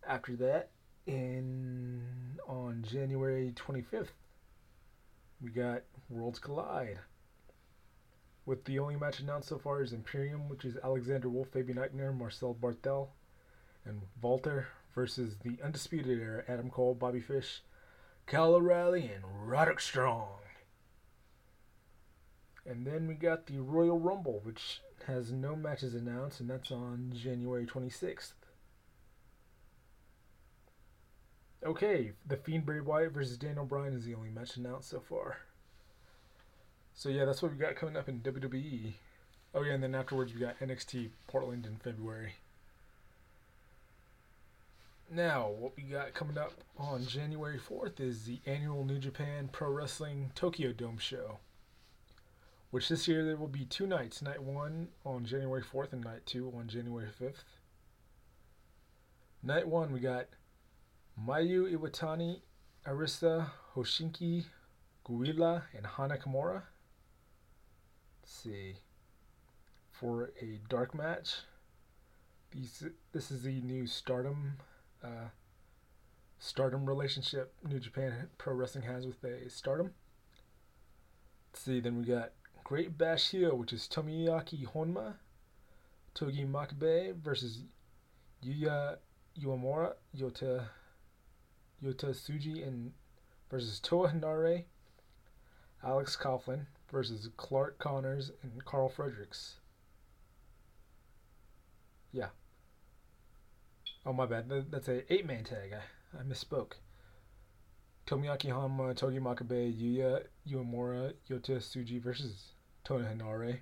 After 0.06 0.36
that, 0.36 0.70
in 1.06 2.02
on 2.46 2.84
January 2.88 3.52
25th, 3.56 4.08
we 5.40 5.50
got 5.50 5.82
Worlds 6.08 6.38
Collide. 6.38 6.98
With 8.44 8.64
the 8.64 8.78
only 8.78 8.96
match 8.96 9.20
announced 9.20 9.48
so 9.48 9.58
far 9.58 9.82
is 9.82 9.92
Imperium, 9.92 10.48
which 10.48 10.64
is 10.64 10.76
Alexander 10.82 11.28
Wolf, 11.28 11.48
Fabian 11.48 11.78
Aichner, 11.78 12.16
Marcel 12.16 12.54
Barthel, 12.54 13.08
and 13.84 14.02
Walter 14.20 14.68
versus 14.94 15.36
the 15.42 15.58
Undisputed 15.62 16.18
Era, 16.18 16.44
Adam 16.48 16.70
Cole, 16.70 16.94
Bobby 16.94 17.20
Fish, 17.20 17.62
Kyle 18.26 18.54
O'Reilly, 18.54 19.10
and 19.12 19.24
Roderick 19.48 19.80
Strong. 19.80 20.38
And 22.64 22.86
then 22.86 23.08
we 23.08 23.14
got 23.14 23.46
the 23.46 23.58
Royal 23.58 23.98
Rumble, 23.98 24.40
which 24.44 24.80
has 25.06 25.32
no 25.32 25.56
matches 25.56 25.94
announced, 25.94 26.40
and 26.40 26.48
that's 26.48 26.70
on 26.70 27.12
January 27.14 27.66
26th. 27.66 28.34
Okay, 31.64 32.12
The 32.26 32.36
Fiend 32.36 32.66
Bray 32.66 32.80
Wyatt 32.80 33.12
versus 33.12 33.38
Daniel 33.38 33.64
Bryan 33.64 33.94
is 33.94 34.04
the 34.04 34.14
only 34.14 34.30
match 34.30 34.56
announced 34.56 34.90
so 34.90 35.00
far. 35.00 35.38
So 36.94 37.08
yeah, 37.08 37.24
that's 37.24 37.42
what 37.42 37.52
we 37.52 37.58
got 37.58 37.76
coming 37.76 37.96
up 37.96 38.08
in 38.08 38.20
WWE. 38.20 38.92
Oh 39.54 39.62
yeah, 39.62 39.74
and 39.74 39.82
then 39.82 39.94
afterwards 39.94 40.32
we 40.32 40.40
got 40.40 40.58
NXT 40.60 41.10
Portland 41.26 41.66
in 41.66 41.76
February. 41.76 42.34
Now, 45.14 45.50
what 45.50 45.76
we 45.76 45.82
got 45.82 46.14
coming 46.14 46.38
up 46.38 46.52
on 46.78 47.04
January 47.04 47.58
4th 47.58 48.00
is 48.00 48.24
the 48.24 48.40
annual 48.46 48.82
New 48.82 48.98
Japan 48.98 49.50
Pro 49.52 49.70
Wrestling 49.70 50.30
Tokyo 50.34 50.72
Dome 50.72 50.96
show. 50.96 51.38
Which 52.70 52.88
this 52.88 53.06
year 53.06 53.22
there 53.22 53.36
will 53.36 53.46
be 53.46 53.66
two 53.66 53.86
nights, 53.86 54.22
night 54.22 54.42
1 54.42 54.88
on 55.04 55.24
January 55.26 55.62
4th 55.62 55.92
and 55.92 56.02
night 56.02 56.24
2 56.24 56.54
on 56.56 56.66
January 56.66 57.10
5th. 57.20 57.44
Night 59.42 59.68
1 59.68 59.92
we 59.92 60.00
got 60.00 60.28
Mayu 61.22 61.70
Iwatani, 61.70 62.40
Arisa 62.86 63.50
Hoshiki, 63.76 64.46
Guila, 65.06 65.64
and 65.76 65.84
Hana 65.84 66.16
Kimura. 66.16 66.62
See. 68.32 68.74
For 69.90 70.32
a 70.40 70.58
dark 70.68 70.94
match. 70.94 71.36
These, 72.50 72.84
this 73.12 73.30
is 73.30 73.42
the 73.42 73.60
new 73.60 73.86
Stardom 73.86 74.54
uh, 75.02 75.28
Stardom 76.38 76.86
relationship 76.86 77.54
New 77.66 77.78
Japan 77.78 78.28
Pro 78.38 78.54
Wrestling 78.54 78.84
has 78.84 79.06
with 79.06 79.22
a 79.22 79.48
Stardom. 79.48 79.92
Let's 81.52 81.60
see, 81.62 81.78
then 81.80 81.98
we 81.98 82.04
got 82.04 82.32
Great 82.64 82.98
Bash 82.98 83.30
Heel, 83.30 83.56
which 83.56 83.72
is 83.72 83.88
Tomoaki 83.88 84.66
Honma, 84.66 85.14
Togi 86.14 86.44
Makabe 86.44 87.14
versus 87.14 87.60
Yuya 88.44 88.96
Uemura, 89.40 89.94
Yota 90.16 90.64
Yota 91.84 92.10
Tsuji 92.10 92.66
and 92.66 92.92
versus 93.50 93.78
Toa 93.78 94.10
Henare, 94.10 94.64
Alex 95.84 96.16
Coughlin 96.16 96.66
versus 96.92 97.28
Clark 97.36 97.78
Connors 97.78 98.30
and 98.42 98.64
Carl 98.64 98.88
Fredericks. 98.88 99.54
Yeah. 102.12 102.28
Oh 104.04 104.12
my 104.12 104.26
bad. 104.26 104.50
That's 104.70 104.88
a 104.88 105.10
eight 105.12 105.26
man 105.26 105.44
tag. 105.44 105.72
I, 105.72 106.20
I 106.20 106.22
misspoke. 106.22 106.74
Tomoaki 108.06 108.50
Honma, 108.50 108.94
Togi 108.94 109.18
Makabe, 109.18 109.72
Yuya 109.74 110.24
Uemura, 110.48 111.14
Yota 111.30 111.56
Tsuji 111.56 112.02
versus 112.02 112.50
Toa 112.84 113.00
Henare, 113.00 113.60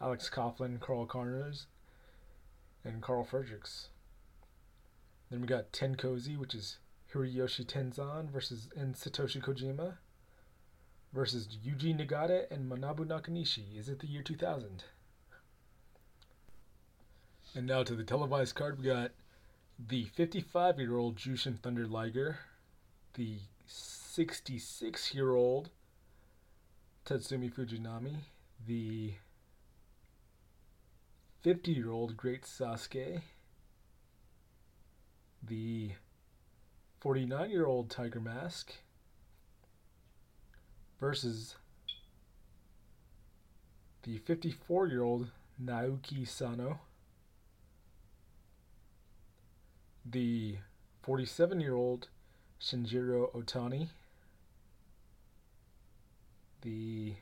Alex 0.00 0.28
Coughlin, 0.28 0.80
Carl 0.80 1.06
Connors, 1.06 1.66
and 2.84 3.00
Carl 3.00 3.24
Fredericks. 3.24 3.88
Then 5.30 5.40
we 5.40 5.46
got 5.46 5.72
TenCozy, 5.72 6.36
which 6.36 6.54
is 6.54 6.78
Hiroshi 7.14 7.64
Tenzan 7.64 8.30
versus 8.30 8.68
and 8.76 8.94
Satoshi 8.94 9.40
Kojima 9.40 9.98
versus 11.12 11.48
Yuji 11.64 11.98
Nagata 11.98 12.50
and 12.50 12.70
Manabu 12.70 13.06
Nakanishi. 13.06 13.78
Is 13.78 13.88
it 13.88 14.00
the 14.00 14.06
year 14.06 14.22
2000? 14.22 14.84
And 17.54 17.66
now 17.66 17.82
to 17.82 17.94
the 17.94 18.04
televised 18.04 18.54
card, 18.54 18.78
we 18.78 18.84
got 18.84 19.12
the 19.78 20.04
55 20.04 20.78
year 20.78 20.96
old 20.96 21.16
Jushin 21.16 21.58
Thunder 21.58 21.86
Liger, 21.86 22.38
the 23.14 23.38
66 23.66 25.14
year 25.14 25.32
old 25.32 25.70
Tatsumi 27.06 27.52
Fujinami, 27.52 28.16
the 28.66 29.14
50 31.42 31.72
year 31.72 31.90
old 31.90 32.16
Great 32.16 32.42
Sasuke, 32.42 33.22
the 35.42 35.92
49 37.00 37.50
year 37.50 37.64
old 37.64 37.88
Tiger 37.88 38.20
Mask 38.20 38.74
versus 41.00 41.56
the 44.02 44.18
54 44.18 44.86
year 44.88 45.02
old 45.02 45.30
Naoki 45.62 46.26
Sano, 46.26 46.80
the 50.04 50.56
47 51.02 51.60
year 51.60 51.74
old 51.74 52.08
Shinjiro 52.60 53.32
Otani, 53.32 53.88
the 56.62 57.14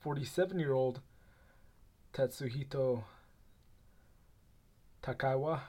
47 0.00 0.58
year 0.58 0.72
old 0.72 1.00
Tatsuhito 2.12 3.04
Takaiwa 5.02 5.60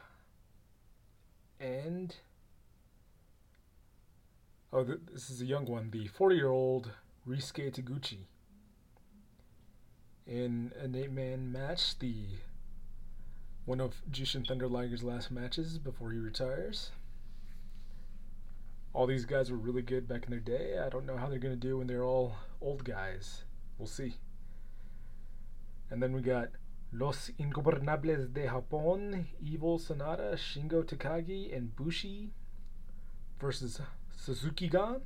and 1.59 2.15
oh, 4.73 4.83
this 4.83 5.29
is 5.29 5.39
a 5.39 5.45
young 5.45 5.65
one, 5.65 5.91
the 5.91 6.07
40 6.07 6.35
year 6.35 6.49
old 6.49 6.91
Ryusuke 7.27 7.71
Taguchi. 7.71 8.25
In 10.25 10.71
an 10.79 10.95
eight 10.95 11.11
man 11.11 11.51
match, 11.51 11.99
the 11.99 12.15
one 13.65 13.79
of 13.79 14.01
Jushin 14.09 14.45
Thunder 14.45 14.67
Liger's 14.67 15.03
last 15.03 15.31
matches 15.31 15.77
before 15.77 16.11
he 16.11 16.17
retires. 16.17 16.91
All 18.93 19.05
these 19.05 19.25
guys 19.25 19.51
were 19.51 19.57
really 19.57 19.81
good 19.81 20.07
back 20.07 20.25
in 20.25 20.31
their 20.31 20.39
day. 20.39 20.79
I 20.83 20.89
don't 20.89 21.05
know 21.05 21.17
how 21.17 21.27
they're 21.27 21.39
going 21.39 21.53
to 21.53 21.67
do 21.67 21.77
when 21.77 21.87
they're 21.87 22.03
all 22.03 22.35
old 22.61 22.83
guys. 22.83 23.43
We'll 23.77 23.87
see. 23.87 24.15
And 25.89 26.01
then 26.01 26.13
we 26.13 26.21
got 26.21 26.49
Los 26.91 27.31
Ingobernables 27.39 28.33
de 28.33 28.47
Japón, 28.47 29.25
Evil 29.41 29.79
Sanada, 29.79 30.35
Shingo 30.35 30.83
Takagi, 30.83 31.55
and 31.55 31.75
Bushi 31.75 32.31
versus 33.39 33.81
Suzuki 34.25 34.69
Gun, 34.69 35.01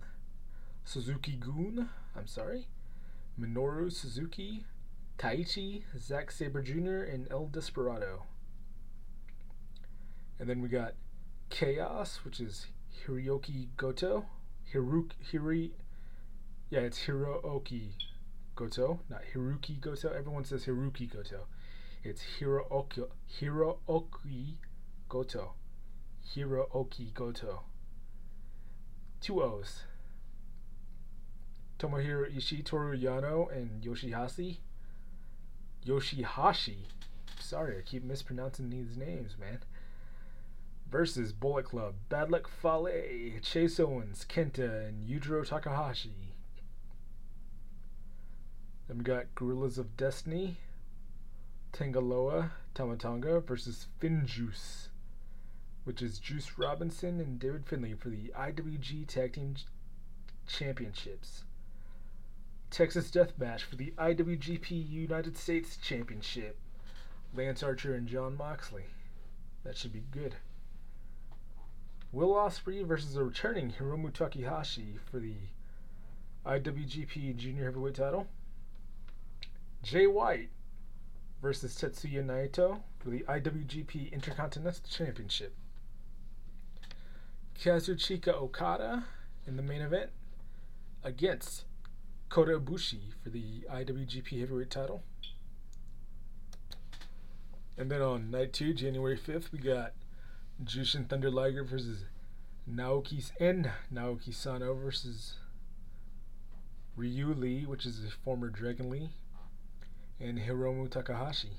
Suzuki 0.86 1.38
Goon, 1.38 1.90
I'm 2.16 2.28
sorry, 2.28 2.68
Minoru 3.42 3.92
Suzuki, 3.92 4.64
Taichi, 5.18 5.82
Zack 5.98 6.30
Sabre 6.30 6.62
Jr., 6.62 7.02
and 7.02 7.28
El 7.32 7.48
Desperado. 7.48 8.26
And 10.38 10.48
then 10.48 10.62
we 10.62 10.70
got 10.70 10.94
Chaos, 11.50 12.24
which 12.24 12.40
is 12.40 12.68
Hirooki 13.08 13.70
Goto. 13.76 14.28
Hiruki, 14.72 15.14
Hiri, 15.32 15.72
yeah, 16.70 16.82
it's 16.82 17.08
Hirooki 17.08 17.94
Goto, 18.56 19.00
not 19.10 19.24
Hiruki 19.34 19.82
Goto. 19.82 20.10
Everyone 20.10 20.44
says 20.44 20.66
Hiruki 20.66 21.12
Goto. 21.12 21.48
It's 22.04 22.22
Hirooki, 22.40 23.08
Hirooki 23.42 24.58
Goto. 25.10 25.54
Hirooki 26.36 27.14
Goto. 27.16 27.64
Two 29.22 29.42
O's. 29.42 29.84
Tomohiro 31.80 32.36
Ishii, 32.36 32.64
Toru 32.66 32.98
Yano, 32.98 33.52
and 33.56 33.82
Yoshihashi. 33.84 34.58
Yoshihashi. 35.86 36.78
Sorry, 37.40 37.78
I 37.78 37.82
keep 37.82 38.04
mispronouncing 38.04 38.70
these 38.70 38.98
names, 38.98 39.38
man. 39.40 39.60
Versus 40.90 41.34
Bullet 41.34 41.66
Club, 41.66 41.96
Bad 42.10 42.32
Luck 42.32 42.50
Fale, 42.50 43.40
Chase 43.42 43.80
Owens, 43.80 44.26
Kenta, 44.28 44.88
and 44.88 45.08
Yujiro 45.08 45.46
Takahashi. 45.48 46.34
Then 48.88 49.00
we 49.00 49.04
got 49.04 49.36
Guerrillas 49.36 49.78
of 49.78 49.98
Destiny, 49.98 50.58
Tangaloa 51.74 52.52
Tamatanga 52.74 53.46
versus 53.46 53.88
Finjuice, 54.00 54.88
which 55.88 56.02
is 56.02 56.20
Juice 56.20 56.58
Robinson 56.58 57.22
and 57.22 57.40
David 57.40 57.66
Finlay 57.66 57.94
for 57.94 58.10
the 58.10 58.34
IWG 58.38 59.08
Tag 59.08 59.32
Team 59.32 59.56
Championships. 60.46 61.46
Texas 62.70 63.10
Death 63.10 63.40
Match 63.40 63.64
for 63.64 63.78
the 63.78 63.94
IWGP 63.98 64.70
United 64.70 65.38
States 65.38 65.78
Championship. 65.78 66.58
Lance 67.34 67.64
Archer 67.64 67.96
and 67.96 68.06
Jon 68.06 68.36
Moxley. 68.36 68.84
That 69.64 69.78
should 69.78 69.94
be 69.94 70.04
good. 70.12 70.36
Will 72.12 72.34
Ospreay 72.34 72.86
versus 72.86 73.16
a 73.16 73.24
returning 73.24 73.72
Hiromu 73.72 74.12
Takahashi 74.12 74.96
for 75.10 75.20
the 75.20 75.36
IWGP 76.46 77.38
Junior 77.38 77.64
Heavyweight 77.64 77.96
title. 77.96 78.28
Jay 79.84 80.06
White 80.06 80.50
versus 81.42 81.78
Tetsuya 81.78 82.26
Naito 82.26 82.82
for 83.00 83.10
the 83.10 83.22
IWGP 83.22 84.12
Intercontinental 84.12 84.84
Championship. 84.90 85.56
Kazuchika 87.62 88.34
Okada 88.34 89.06
in 89.48 89.58
the 89.58 89.64
main 89.64 89.82
event 89.82 90.12
against 91.04 91.66
Kota 92.30 92.60
Ibushi 92.60 93.14
for 93.24 93.30
the 93.30 93.62
IWGP 93.72 94.40
Heavyweight 94.40 94.70
title. 94.70 95.02
And 97.78 97.90
then 97.92 98.02
on 98.02 98.30
night 98.30 98.54
two, 98.54 98.74
January 98.74 99.18
5th, 99.18 99.52
we 99.52 99.60
got 99.60 99.94
Jushin 100.64 101.08
Thunder 101.08 101.32
Liger 101.32 101.64
versus 101.64 102.06
Naoki 102.70 103.32
and 103.40 103.72
Naoki 103.94 104.34
Sano 104.34 104.74
versus 104.74 105.36
Ryu 106.96 107.34
Lee, 107.34 107.66
which 107.66 107.86
is 107.86 108.04
a 108.04 108.10
former 108.24 108.50
Dragon 108.50 108.90
Lee, 108.90 109.10
and 110.20 110.40
Hiromu 110.40 110.90
Takahashi 110.90 111.58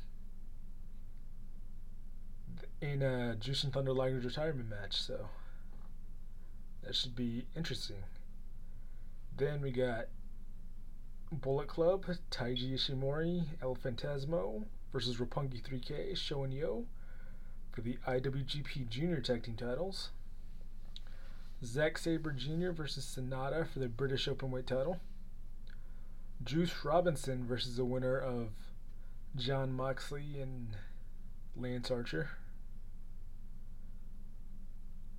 in 2.80 3.02
a 3.02 3.36
Jushin 3.40 3.72
Thunder 3.72 3.92
Liger's 3.92 4.24
retirement 4.24 4.68
match. 4.68 5.00
So 5.00 5.28
that 6.88 6.96
should 6.96 7.14
be 7.14 7.44
interesting. 7.54 8.02
Then 9.36 9.60
we 9.60 9.70
got 9.70 10.06
Bullet 11.30 11.68
Club, 11.68 12.06
Taiji 12.30 12.72
Ishimori, 12.72 13.44
El 13.60 13.76
Phantasmo 13.76 14.64
versus 14.90 15.18
Roppongi 15.18 15.62
3K, 15.62 16.16
Sho 16.16 16.44
and 16.44 16.54
Yo 16.54 16.86
for 17.72 17.82
the 17.82 17.98
IWGP 18.06 18.88
Junior 18.88 19.20
Tag 19.20 19.42
Team 19.42 19.56
titles. 19.56 20.12
Zack 21.62 21.98
Sabre 21.98 22.32
Jr. 22.32 22.70
versus 22.70 23.04
Sanada 23.04 23.68
for 23.68 23.80
the 23.80 23.88
British 23.88 24.26
Openweight 24.26 24.64
title. 24.64 24.98
Juice 26.42 26.72
Robinson 26.86 27.44
versus 27.44 27.76
the 27.76 27.84
winner 27.84 28.18
of 28.18 28.48
Jon 29.36 29.74
Moxley 29.74 30.40
and 30.40 30.70
Lance 31.54 31.90
Archer. 31.90 32.30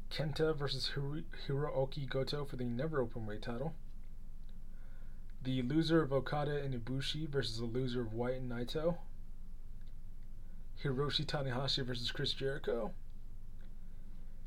Kenta 0.10 0.56
versus 0.56 0.92
Hiro- 0.96 1.24
Hirooki 1.48 2.10
Goto 2.10 2.46
for 2.46 2.56
the 2.56 2.64
Never 2.64 3.06
Openweight 3.06 3.42
title. 3.42 3.74
The 5.44 5.62
loser 5.62 6.02
of 6.02 6.12
Okada 6.12 6.58
and 6.62 6.74
Ibushi 6.74 7.28
versus 7.30 7.60
the 7.60 7.66
loser 7.66 8.02
of 8.02 8.14
White 8.14 8.36
and 8.36 8.52
Naito. 8.52 8.98
Hiroshi 10.84 11.26
Tanahashi 11.26 11.86
versus 11.86 12.12
Chris 12.12 12.34
Jericho. 12.34 12.92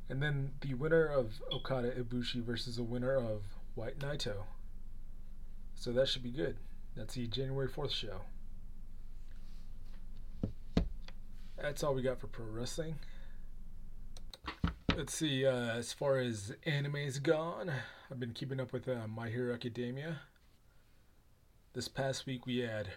And 0.09 0.22
then 0.22 0.53
the 0.61 0.75
winner 0.75 1.07
of 1.07 1.40
Okada 1.53 1.92
Ibushi 1.92 2.42
versus 2.42 2.77
the 2.77 2.83
winner 2.83 3.14
of 3.16 3.42
White 3.75 3.98
Naito. 3.98 4.44
So 5.75 5.92
that 5.92 6.09
should 6.09 6.22
be 6.22 6.31
good. 6.31 6.57
That's 6.96 7.14
the 7.14 7.27
January 7.27 7.68
4th 7.68 7.92
show. 7.92 8.22
That's 11.57 11.83
all 11.83 11.94
we 11.94 12.03
got 12.03 12.20
for 12.20 12.27
pro 12.27 12.44
wrestling. 12.46 12.98
Let's 14.94 15.14
see, 15.14 15.46
uh, 15.46 15.70
as 15.70 15.92
far 15.94 16.18
as 16.18 16.55
anime's 16.66 17.18
gone, 17.18 17.72
I've 18.11 18.20
been 18.20 18.35
keeping 18.35 18.61
up 18.61 18.74
with 18.74 18.87
uh, 18.87 19.09
My 19.09 19.31
Hero 19.31 19.55
Academia. 19.55 20.20
This 21.72 21.88
past 21.88 22.26
week 22.26 22.44
we 22.44 22.59
had 22.59 22.88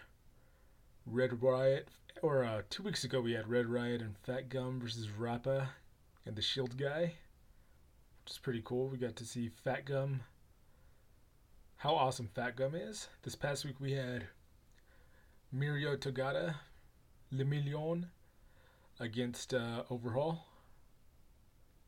Red 1.06 1.42
Riot, 1.42 1.88
or 2.22 2.44
uh, 2.44 2.62
two 2.68 2.82
weeks 2.82 3.02
ago 3.02 3.22
we 3.22 3.32
had 3.32 3.48
Red 3.48 3.66
Riot 3.66 4.02
and 4.02 4.16
Fat 4.18 4.50
Gum 4.50 4.78
versus 4.78 5.08
Rappa 5.10 5.70
and 6.26 6.36
the 6.36 6.42
Shield 6.42 6.76
guy, 6.76 7.14
which 8.22 8.32
is 8.32 8.38
pretty 8.38 8.62
cool. 8.62 8.88
We 8.88 8.98
got 8.98 9.16
to 9.16 9.24
see 9.24 9.48
Fat 9.48 9.86
Gum, 9.86 10.20
how 11.78 11.94
awesome 11.94 12.28
Fat 12.34 12.56
Gum 12.56 12.74
is. 12.74 13.08
This 13.22 13.34
past 13.34 13.64
week 13.64 13.80
we 13.80 13.92
had 13.92 14.26
Mirio 15.52 15.96
Togata, 15.96 16.56
Lemillion, 17.32 18.04
against 19.00 19.54
uh, 19.54 19.84
Overhaul, 19.90 20.44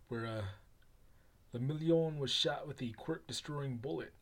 where 0.09 0.27
uh, 0.27 1.59
Million 1.59 2.19
was 2.19 2.31
shot 2.31 2.67
with 2.67 2.79
the 2.79 2.93
quirk 2.93 3.27
destroying 3.27 3.77
bullet. 3.77 4.13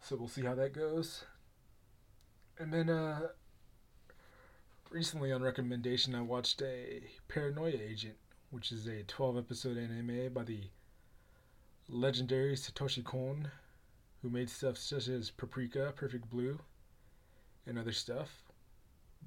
So 0.00 0.16
we'll 0.16 0.28
see 0.28 0.42
how 0.42 0.54
that 0.54 0.72
goes. 0.72 1.24
And 2.58 2.72
then 2.72 2.88
uh, 2.88 3.28
recently, 4.90 5.32
on 5.32 5.42
recommendation, 5.42 6.14
I 6.14 6.22
watched 6.22 6.62
a 6.62 7.02
Paranoia 7.28 7.72
Agent, 7.72 8.16
which 8.50 8.72
is 8.72 8.86
a 8.86 9.02
12 9.04 9.38
episode 9.38 9.76
anime 9.76 10.32
by 10.32 10.44
the 10.44 10.64
legendary 11.88 12.54
Satoshi 12.54 13.02
Kon, 13.04 13.50
who 14.22 14.30
made 14.30 14.50
stuff 14.50 14.76
such 14.76 15.08
as 15.08 15.30
Paprika, 15.30 15.92
Perfect 15.96 16.30
Blue, 16.30 16.58
and 17.66 17.78
other 17.78 17.92
stuff. 17.92 18.49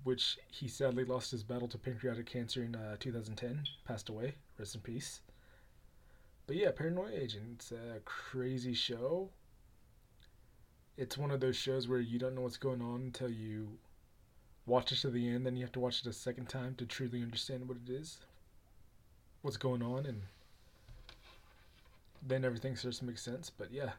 Which 0.04 0.38
he 0.50 0.68
sadly 0.68 1.06
lost 1.06 1.32
his 1.32 1.44
battle 1.44 1.68
to 1.70 1.78
pancreatic 1.78 2.26
cancer 2.26 2.64
in 2.64 2.76
uh, 2.76 2.98
2010, 3.00 3.64
passed 3.86 4.10
away. 4.10 4.34
Rest 4.58 4.76
in 4.76 4.82
peace. 4.82 5.22
But 6.48 6.58
yeah, 6.58 6.72
Paranoia 6.72 7.12
Agent. 7.12 7.44
It's 7.54 7.72
a 7.72 8.00
crazy 8.04 8.74
show 8.74 9.30
it's 10.98 11.18
one 11.18 11.32
of 11.32 11.40
those 11.40 11.56
shows 11.56 11.88
where 11.88 12.00
you 12.00 12.20
don't 12.20 12.36
know 12.36 12.42
what's 12.42 12.58
going 12.58 12.82
on 12.82 13.02
until 13.02 13.30
you 13.30 13.78
watch 14.66 14.92
it 14.92 14.98
to 14.98 15.10
the 15.10 15.28
end. 15.30 15.46
Then 15.46 15.56
you 15.56 15.64
have 15.64 15.72
to 15.74 15.80
watch 15.80 16.02
it 16.02 16.08
a 16.08 16.14
second 16.14 16.50
time 16.50 16.76
to 16.76 16.86
truly 16.86 17.22
understand 17.22 17.68
what 17.68 17.78
it 17.86 17.92
is, 17.92 18.20
what's 19.42 19.58
going 19.58 19.82
on, 19.82 20.06
and 20.06 20.22
then 22.22 22.46
everything 22.46 22.76
starts 22.76 23.00
to 23.00 23.06
make 23.06 23.18
sense. 23.18 23.50
But 23.50 23.72
yeah, 23.72 23.92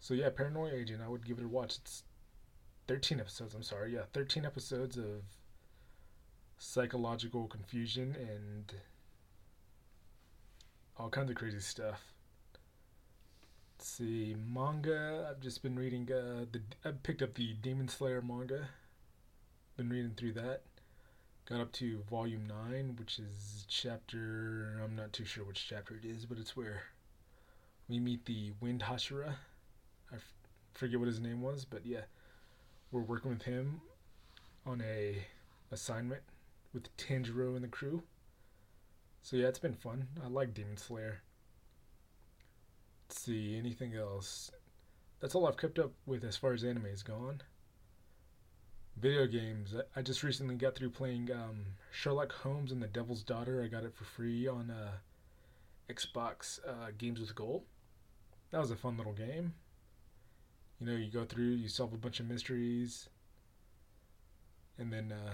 so 0.00 0.14
yeah, 0.14 0.30
Paranoia 0.30 0.72
Agent. 0.72 1.02
I 1.04 1.08
would 1.08 1.26
give 1.26 1.38
it 1.38 1.44
a 1.44 1.48
watch. 1.48 1.76
It's 1.76 2.04
thirteen 2.88 3.20
episodes. 3.20 3.54
I'm 3.54 3.62
sorry. 3.62 3.94
Yeah, 3.94 4.02
thirteen 4.12 4.44
episodes 4.44 4.96
of 4.96 5.22
psychological 6.58 7.46
confusion 7.46 8.16
and 8.18 8.74
all 10.96 11.08
kinds 11.08 11.30
of 11.30 11.36
crazy 11.36 11.60
stuff. 11.60 12.00
Let's 13.76 13.88
see 13.88 14.34
manga. 14.52 15.28
I've 15.30 15.40
just 15.40 15.62
been 15.62 15.78
reading. 15.78 16.10
Uh, 16.10 16.46
the 16.50 16.60
I 16.84 16.90
picked 16.90 17.22
up 17.22 17.34
the 17.34 17.52
Demon 17.52 17.86
Slayer 17.86 18.20
manga. 18.20 18.70
Been 19.76 19.90
reading 19.90 20.14
through 20.16 20.32
that. 20.32 20.62
Got 21.48 21.60
up 21.60 21.72
to 21.74 22.02
volume 22.10 22.46
nine, 22.46 22.96
which 22.98 23.20
is 23.20 23.64
chapter. 23.68 24.80
I'm 24.84 24.96
not 24.96 25.12
too 25.12 25.24
sure 25.24 25.44
which 25.44 25.66
chapter 25.68 25.94
it 25.94 26.04
is, 26.04 26.26
but 26.26 26.38
it's 26.38 26.56
where 26.56 26.82
we 27.88 28.00
meet 28.00 28.26
the 28.26 28.52
Wind 28.60 28.82
Hashira. 28.82 29.34
I 30.12 30.16
f- 30.16 30.34
forget 30.74 30.98
what 30.98 31.06
his 31.06 31.20
name 31.20 31.40
was, 31.40 31.64
but 31.64 31.86
yeah, 31.86 32.02
we're 32.90 33.00
working 33.00 33.30
with 33.30 33.42
him 33.42 33.80
on 34.66 34.82
a 34.82 35.26
assignment 35.70 36.22
with 36.72 36.94
Tanjiro 36.96 37.54
and 37.54 37.64
the 37.64 37.68
crew. 37.68 38.02
So 39.22 39.36
yeah, 39.36 39.48
it's 39.48 39.58
been 39.58 39.74
fun. 39.74 40.08
I 40.24 40.28
like 40.28 40.54
Demon 40.54 40.76
Slayer. 40.76 41.20
Let's 43.08 43.20
see, 43.22 43.56
anything 43.58 43.94
else? 43.94 44.50
That's 45.20 45.34
all 45.34 45.46
I've 45.46 45.56
kept 45.56 45.78
up 45.78 45.92
with 46.06 46.24
as 46.24 46.36
far 46.36 46.52
as 46.52 46.64
anime 46.64 46.86
is 46.86 47.02
gone. 47.02 47.42
Video 48.96 49.26
games. 49.26 49.74
I 49.94 50.02
just 50.02 50.22
recently 50.22 50.56
got 50.56 50.74
through 50.74 50.90
playing 50.90 51.30
um, 51.32 51.64
Sherlock 51.90 52.32
Holmes 52.32 52.72
and 52.72 52.82
the 52.82 52.86
Devil's 52.86 53.22
Daughter. 53.22 53.62
I 53.62 53.68
got 53.68 53.84
it 53.84 53.94
for 53.94 54.04
free 54.04 54.46
on 54.48 54.70
uh, 54.70 54.92
Xbox 55.92 56.60
uh, 56.66 56.90
Games 56.96 57.20
with 57.20 57.34
Gold. 57.34 57.62
That 58.50 58.60
was 58.60 58.70
a 58.70 58.76
fun 58.76 58.96
little 58.96 59.12
game. 59.12 59.54
You 60.80 60.86
know, 60.86 60.96
you 60.96 61.10
go 61.10 61.24
through, 61.24 61.44
you 61.44 61.68
solve 61.68 61.92
a 61.92 61.96
bunch 61.96 62.20
of 62.20 62.28
mysteries, 62.28 63.08
and 64.78 64.92
then 64.92 65.12
uh, 65.12 65.32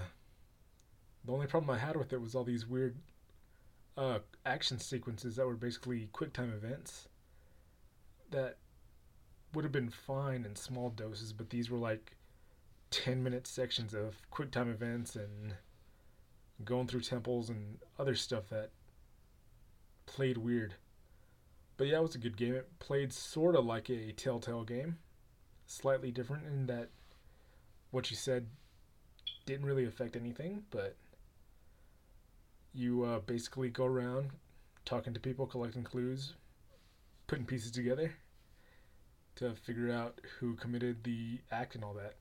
the 1.25 1.33
only 1.33 1.47
problem 1.47 1.71
I 1.71 1.79
had 1.79 1.97
with 1.97 2.13
it 2.13 2.21
was 2.21 2.35
all 2.35 2.45
these 2.45 2.67
weird 2.67 2.97
uh, 3.97 4.21
action 4.45 4.79
sequences 4.79 5.37
that 5.37 5.47
were 5.47 5.55
basically 5.55 6.09
quick 6.13 6.33
time 6.33 6.53
events 6.53 7.09
that 8.31 8.57
would 9.53 9.65
have 9.65 9.73
been 9.73 9.91
fine 9.91 10.45
in 10.45 10.57
small 10.57 10.91
doses, 10.91 11.33
but 11.33 11.51
these 11.51 11.71
were 11.71 11.79
like 11.79 12.17
10 12.91 13.23
minute 13.23 13.47
sections 13.47 13.95
of 13.95 14.17
quick 14.31 14.51
time 14.51 14.71
events 14.71 15.17
and 15.17 15.55
going 16.65 16.87
through 16.87 17.01
temples 17.01 17.51
and 17.51 17.79
other 17.99 18.15
stuff 18.15 18.49
that 18.49 18.71
played 20.07 20.39
weird. 20.39 20.75
But 21.77 21.89
yeah, 21.89 21.99
it 21.99 22.03
was 22.03 22.15
a 22.15 22.19
good 22.19 22.37
game. 22.37 22.55
It 22.55 22.79
played 22.79 23.13
sort 23.13 23.57
of 23.57 23.65
like 23.65 23.91
a 23.91 24.13
Telltale 24.13 24.65
game, 24.65 24.99
slightly 25.67 26.11
different 26.11 26.47
in 26.47 26.67
that 26.67 26.89
what 27.91 28.11
you 28.11 28.17
said 28.17 28.47
didn't 29.47 29.67
really 29.67 29.85
affect 29.85 30.17
anything, 30.17 30.65
but 30.71 30.97
you 32.73 33.05
uh, 33.05 33.21
basically 33.21 33.69
go 33.69 33.85
around 33.85 34.31
talking 34.85 35.15
to 35.15 35.21
people, 35.21 35.47
collecting 35.47 35.85
clues, 35.85 36.35
putting 37.27 37.45
pieces 37.45 37.71
together 37.71 38.13
to 39.37 39.55
figure 39.55 39.91
out 39.91 40.21
who 40.39 40.55
committed 40.55 41.05
the 41.05 41.39
act 41.51 41.75
and 41.75 41.85
all 41.85 41.95
that. 41.95 42.15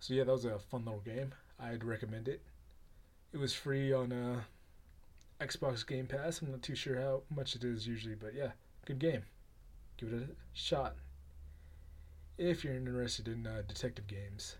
So 0.00 0.14
yeah, 0.14 0.24
that 0.24 0.32
was 0.32 0.44
a 0.44 0.58
fun 0.58 0.84
little 0.84 1.00
game. 1.00 1.34
I'd 1.58 1.84
recommend 1.84 2.28
it. 2.28 2.42
It 3.32 3.38
was 3.38 3.52
free 3.52 3.92
on 3.92 4.12
uh, 4.12 4.40
Xbox 5.40 5.86
Game 5.86 6.06
Pass. 6.06 6.40
I'm 6.40 6.50
not 6.50 6.62
too 6.62 6.74
sure 6.74 7.00
how 7.00 7.22
much 7.34 7.54
it 7.56 7.64
is 7.64 7.86
usually, 7.86 8.14
but 8.14 8.34
yeah, 8.34 8.52
good 8.86 8.98
game. 8.98 9.22
Give 9.96 10.12
it 10.12 10.22
a 10.22 10.28
shot 10.52 10.96
if 12.36 12.64
you're 12.64 12.74
interested 12.74 13.28
in 13.28 13.46
uh, 13.46 13.62
detective 13.68 14.06
games. 14.08 14.56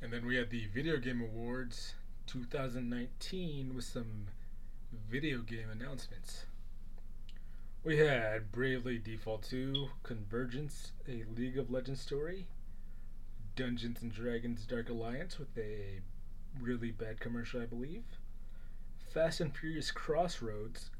And 0.00 0.12
then 0.12 0.24
we 0.24 0.36
had 0.36 0.50
the 0.50 0.66
Video 0.66 0.98
Game 0.98 1.20
Awards 1.20 1.94
2019 2.26 3.74
with 3.74 3.84
some 3.84 4.28
video 5.10 5.38
game 5.38 5.68
announcements. 5.70 6.44
We 7.82 7.98
had 7.98 8.52
Bravely 8.52 8.98
Default 8.98 9.42
2, 9.42 9.88
Convergence, 10.02 10.92
a 11.08 11.24
League 11.36 11.58
of 11.58 11.70
Legends 11.70 12.00
story, 12.00 12.46
Dungeons 13.56 14.00
and 14.00 14.12
Dragons 14.12 14.64
Dark 14.66 14.90
Alliance 14.90 15.38
with 15.38 15.56
a 15.58 16.00
really 16.60 16.92
bad 16.92 17.20
commercial, 17.20 17.62
I 17.62 17.66
believe, 17.66 18.04
Fast 19.12 19.40
and 19.40 19.54
Furious 19.56 19.90
Crossroads, 19.90 20.90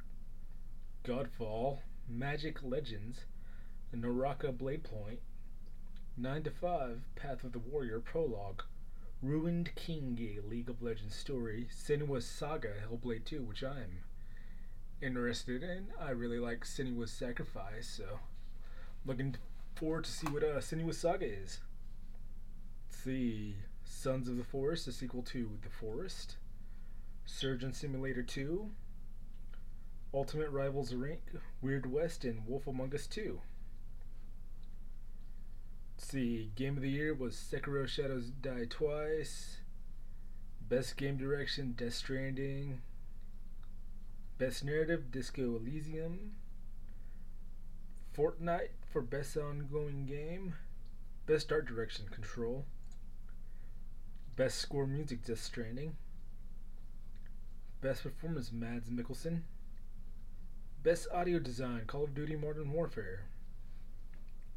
Godfall, 1.05 1.79
Magic 2.09 2.63
Legends, 2.63 3.21
Naraka 3.93 4.53
Blade 4.53 4.85
Point, 4.85 5.21
9 6.17 6.45
to 6.45 6.51
5, 6.51 7.01
Path 7.17 7.45
of 7.45 7.53
the 7.53 7.59
Warrior 7.59 7.99
Prologue, 7.99 8.63
Ruined 9.21 9.75
King, 9.75 10.19
a 10.21 10.47
League 10.47 10.71
of 10.71 10.81
Legends 10.81 11.17
story, 11.17 11.69
Senua's 11.71 12.25
Saga 12.25 12.75
Hellblade 12.89 13.25
2, 13.25 13.43
which 13.43 13.65
I'm 13.65 14.05
interested 15.03 15.63
in. 15.63 15.89
I 16.01 16.11
really 16.11 16.39
like 16.39 16.65
Senua's 16.65 17.11
Sacrifice, 17.11 17.89
so 17.89 18.21
looking 19.05 19.37
forward 19.75 20.05
to 20.05 20.11
see 20.11 20.29
what 20.29 20.45
uh, 20.45 20.61
Senua's 20.61 20.99
Saga 20.99 21.27
is. 21.27 21.61
Let's 22.89 23.03
see, 23.03 23.57
Sons 23.85 24.29
of 24.29 24.37
the 24.37 24.45
Forest, 24.45 24.87
a 24.89 24.93
sequel 24.93 25.23
to 25.25 25.59
The 25.63 25.69
Forest, 25.69 26.37
Surgeon 27.27 27.73
Simulator 27.73 28.23
2, 28.23 28.71
Ultimate 30.15 30.51
Rivals 30.51 30.95
Rank, 30.95 31.23
Weird 31.61 31.91
West, 31.91 32.25
and 32.25 32.47
Wolf 32.47 32.67
Among 32.67 32.95
Us 32.95 33.07
2. 33.07 33.41
See, 36.03 36.51
Game 36.57 36.77
of 36.77 36.83
the 36.83 36.89
Year 36.89 37.13
was 37.13 37.37
Sekiro 37.37 37.87
Shadows 37.87 38.31
Die 38.31 38.65
Twice. 38.71 39.59
Best 40.67 40.97
Game 40.97 41.19
Direction, 41.19 41.75
Death 41.77 41.93
Stranding. 41.93 42.81
Best 44.39 44.65
Narrative, 44.65 45.13
Disco 45.13 45.43
Elysium. 45.57 46.33
Fortnite 48.17 48.71
for 48.91 49.03
Best 49.03 49.37
Ongoing 49.37 50.07
Game. 50.07 50.55
Best 51.27 51.53
Art 51.53 51.67
Direction, 51.67 52.07
Control. 52.09 52.65
Best 54.37 54.59
Score 54.59 54.87
Music, 54.87 55.23
Death 55.23 55.43
Stranding. 55.43 55.97
Best 57.83 58.03
Performance, 58.03 58.51
Mads 58.51 58.89
Mikkelsen. 58.89 59.43
Best 60.83 61.09
Audio 61.13 61.39
Design, 61.39 61.83
Call 61.87 62.05
of 62.05 62.15
Duty 62.15 62.37
Modern 62.37 62.73
Warfare. 62.73 63.27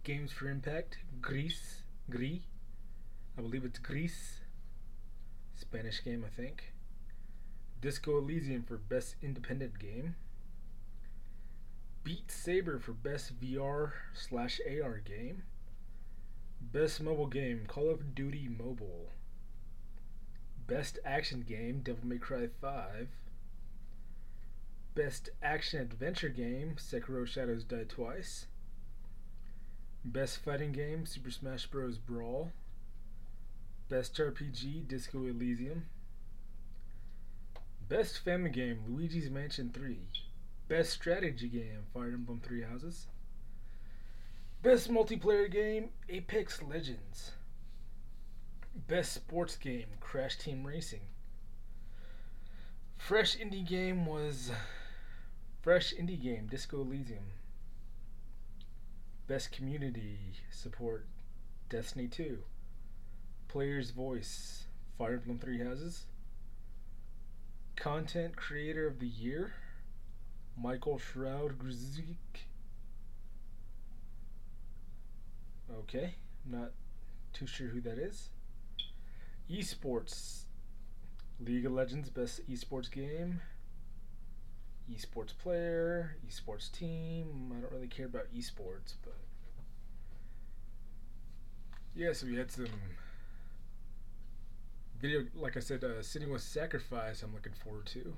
Games 0.03 0.33
for 0.33 0.49
Impact, 0.49 0.97
Greece, 1.21 1.83
Gris. 2.09 2.41
I 3.37 3.41
believe 3.41 3.63
it's 3.63 3.79
Greece. 3.79 4.41
Spanish 5.55 6.03
game, 6.03 6.25
I 6.25 6.29
think. 6.29 6.73
Disco 7.79 8.17
Elysium 8.17 8.63
for 8.63 8.75
Best 8.75 9.15
Independent 9.21 9.79
Game. 9.79 10.15
Beat 12.03 12.29
Saber 12.29 12.79
for 12.79 12.91
Best 12.91 13.39
VR 13.39 13.93
slash 14.13 14.59
AR 14.69 14.97
Game. 14.97 15.43
Best 16.59 17.01
Mobile 17.01 17.27
Game, 17.27 17.63
Call 17.65 17.89
of 17.89 18.13
Duty 18.13 18.49
Mobile. 18.49 19.09
Best 20.67 20.99
Action 21.05 21.45
Game, 21.47 21.79
Devil 21.81 22.07
May 22.07 22.17
Cry 22.17 22.49
5. 22.59 23.07
Best 24.95 25.29
Action 25.41 25.79
Adventure 25.79 26.27
Game, 26.27 26.75
Sekiro 26.77 27.25
Shadows 27.25 27.63
Die 27.63 27.85
Twice. 27.87 28.47
Best 30.05 30.39
Fighting 30.43 30.73
Game, 30.73 31.05
Super 31.05 31.31
Smash 31.31 31.65
Bros. 31.67 31.97
Brawl. 31.97 32.51
Best 33.87 34.15
RPG, 34.17 34.85
Disco 34.87 35.25
Elysium. 35.25 35.85
Best 37.87 38.19
Family 38.19 38.49
Game, 38.49 38.79
Luigi's 38.87 39.29
Mansion 39.29 39.69
3. 39.73 39.99
Best 40.67 40.91
Strategy 40.91 41.47
Game, 41.47 41.83
Fire 41.93 42.11
Emblem 42.13 42.41
Three 42.43 42.63
Houses. 42.63 43.07
Best 44.61 44.91
Multiplayer 44.91 45.49
Game, 45.49 45.89
Apex 46.09 46.61
Legends. 46.61 47.31
Best 48.87 49.13
Sports 49.13 49.55
Game, 49.55 49.87
Crash 50.01 50.37
Team 50.37 50.65
Racing. 50.65 51.07
Fresh 52.97 53.37
Indie 53.37 53.67
Game 53.67 54.05
was 54.05 54.51
Fresh 55.61 55.93
Indie 55.93 56.21
Game, 56.21 56.47
Disco 56.47 56.81
Elysium. 56.81 57.25
Best 59.25 59.53
Community 59.53 60.17
Support, 60.51 61.05
Destiny 61.69 62.07
2. 62.07 62.39
Player's 63.47 63.91
Voice, 63.91 64.65
Fire 64.97 65.13
Emblem 65.13 65.39
Three 65.39 65.63
Houses. 65.63 66.07
Content 67.77 68.35
Creator 68.35 68.85
of 68.85 68.99
the 68.99 69.07
Year, 69.07 69.53
Michael 70.61 70.99
Shroud 70.99 71.57
Grzik. 71.57 72.41
Okay, 75.71 76.15
not 76.45 76.71
too 77.31 77.47
sure 77.47 77.69
who 77.69 77.79
that 77.79 77.97
is. 77.97 78.27
Esports, 79.49 80.43
League 81.39 81.65
of 81.65 81.71
Legends 81.71 82.09
Best 82.09 82.45
Esports 82.51 82.91
Game, 82.91 83.39
Esports 84.91 85.37
Player, 85.37 86.17
Esports 86.27 86.71
Team. 86.71 87.53
I 87.55 87.61
don't 87.61 87.71
really 87.71 87.87
care 87.87 88.05
about 88.05 88.33
esports, 88.35 88.95
but 89.03 89.15
yeah, 91.95 92.13
so 92.13 92.25
we 92.25 92.35
had 92.35 92.51
some 92.51 92.67
video, 94.99 95.25
like 95.35 95.57
I 95.57 95.59
said, 95.59 95.83
uh, 95.83 96.01
Senua's 96.01 96.43
Sacrifice. 96.43 97.23
I'm 97.23 97.33
looking 97.33 97.53
forward 97.53 97.85
to. 97.87 98.13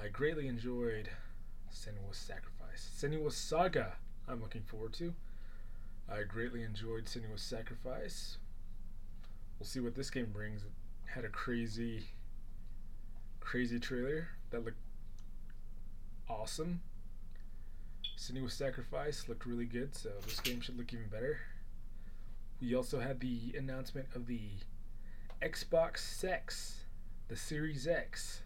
I 0.00 0.08
greatly 0.08 0.46
enjoyed 0.46 1.08
Senua's 1.72 2.18
Sacrifice. 2.18 2.90
Senua's 2.98 3.36
Saga. 3.36 3.94
I'm 4.28 4.40
looking 4.40 4.62
forward 4.62 4.92
to. 4.94 5.14
I 6.08 6.22
greatly 6.22 6.62
enjoyed 6.62 7.06
Senua's 7.06 7.42
Sacrifice. 7.42 8.38
We'll 9.58 9.66
see 9.66 9.80
what 9.80 9.94
this 9.94 10.10
game 10.10 10.30
brings. 10.32 10.62
It 10.62 10.70
had 11.06 11.24
a 11.24 11.28
crazy, 11.28 12.04
crazy 13.40 13.80
trailer 13.80 14.28
that 14.50 14.64
looked 14.64 14.76
awesome. 16.28 16.80
Senua's 18.16 18.54
Sacrifice 18.54 19.28
looked 19.28 19.46
really 19.46 19.66
good, 19.66 19.94
so 19.94 20.10
this 20.24 20.40
game 20.40 20.60
should 20.60 20.78
look 20.78 20.92
even 20.92 21.08
better. 21.08 21.38
We 22.60 22.74
also 22.74 23.00
had 23.00 23.20
the 23.20 23.54
announcement 23.56 24.06
of 24.14 24.26
the 24.26 24.40
Xbox 25.42 26.24
X, 26.24 26.84
the 27.28 27.36
Series 27.36 27.86
X, 27.86 28.42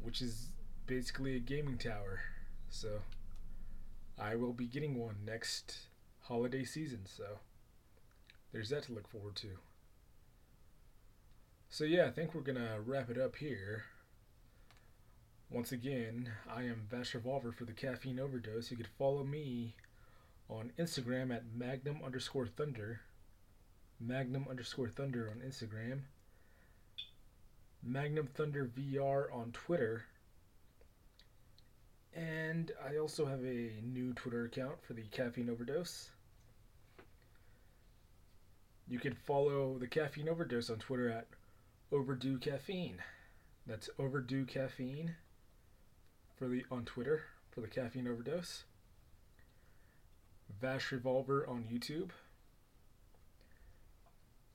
which 0.00 0.20
is 0.22 0.52
basically 0.86 1.36
a 1.36 1.40
gaming 1.40 1.78
tower. 1.78 2.20
So 2.68 3.00
I 4.18 4.36
will 4.36 4.52
be 4.52 4.66
getting 4.66 4.94
one 4.94 5.16
next 5.26 5.88
holiday 6.20 6.64
season, 6.64 7.00
so 7.06 7.24
there's 8.52 8.68
that 8.68 8.84
to 8.84 8.92
look 8.92 9.08
forward 9.08 9.36
to. 9.36 9.48
So 11.70 11.84
yeah, 11.84 12.06
I 12.06 12.10
think 12.10 12.34
we're 12.34 12.42
gonna 12.42 12.80
wrap 12.84 13.10
it 13.10 13.18
up 13.18 13.36
here. 13.36 13.84
Once 15.50 15.72
again, 15.72 16.32
I 16.50 16.62
am 16.62 16.86
Vash 16.90 17.14
Revolver 17.14 17.52
for 17.52 17.64
the 17.64 17.72
Caffeine 17.72 18.18
Overdose. 18.18 18.70
You 18.70 18.76
could 18.76 18.88
follow 18.98 19.22
me 19.22 19.74
on 20.48 20.72
Instagram 20.78 21.34
at 21.34 21.44
Magnum 21.54 22.00
underscore 22.04 22.46
Thunder. 22.46 23.00
Magnum 24.00 24.46
underscore 24.48 24.88
Thunder 24.88 25.30
on 25.30 25.46
Instagram. 25.48 26.00
Magnum 27.82 28.26
Thunder 28.34 28.66
VR 28.66 29.32
on 29.32 29.52
Twitter. 29.52 30.06
And 32.14 32.72
I 32.84 32.96
also 32.96 33.26
have 33.26 33.44
a 33.44 33.72
new 33.82 34.12
Twitter 34.14 34.46
account 34.46 34.82
for 34.82 34.94
the 34.94 35.04
Caffeine 35.12 35.50
Overdose. 35.50 36.10
You 38.88 38.98
can 38.98 39.14
follow 39.14 39.78
the 39.78 39.86
Caffeine 39.86 40.28
Overdose 40.28 40.70
on 40.70 40.78
Twitter 40.78 41.10
at 41.10 41.28
Overdue 41.92 42.38
Caffeine. 42.38 43.02
That's 43.66 43.88
Overdue 43.98 44.46
Caffeine 44.46 45.14
for 46.36 46.48
the 46.48 46.64
on 46.70 46.84
Twitter 46.84 47.22
for 47.50 47.60
the 47.60 47.68
Caffeine 47.68 48.08
Overdose. 48.08 48.64
Vash 50.60 50.92
Revolver 50.92 51.46
on 51.48 51.64
YouTube. 51.72 52.10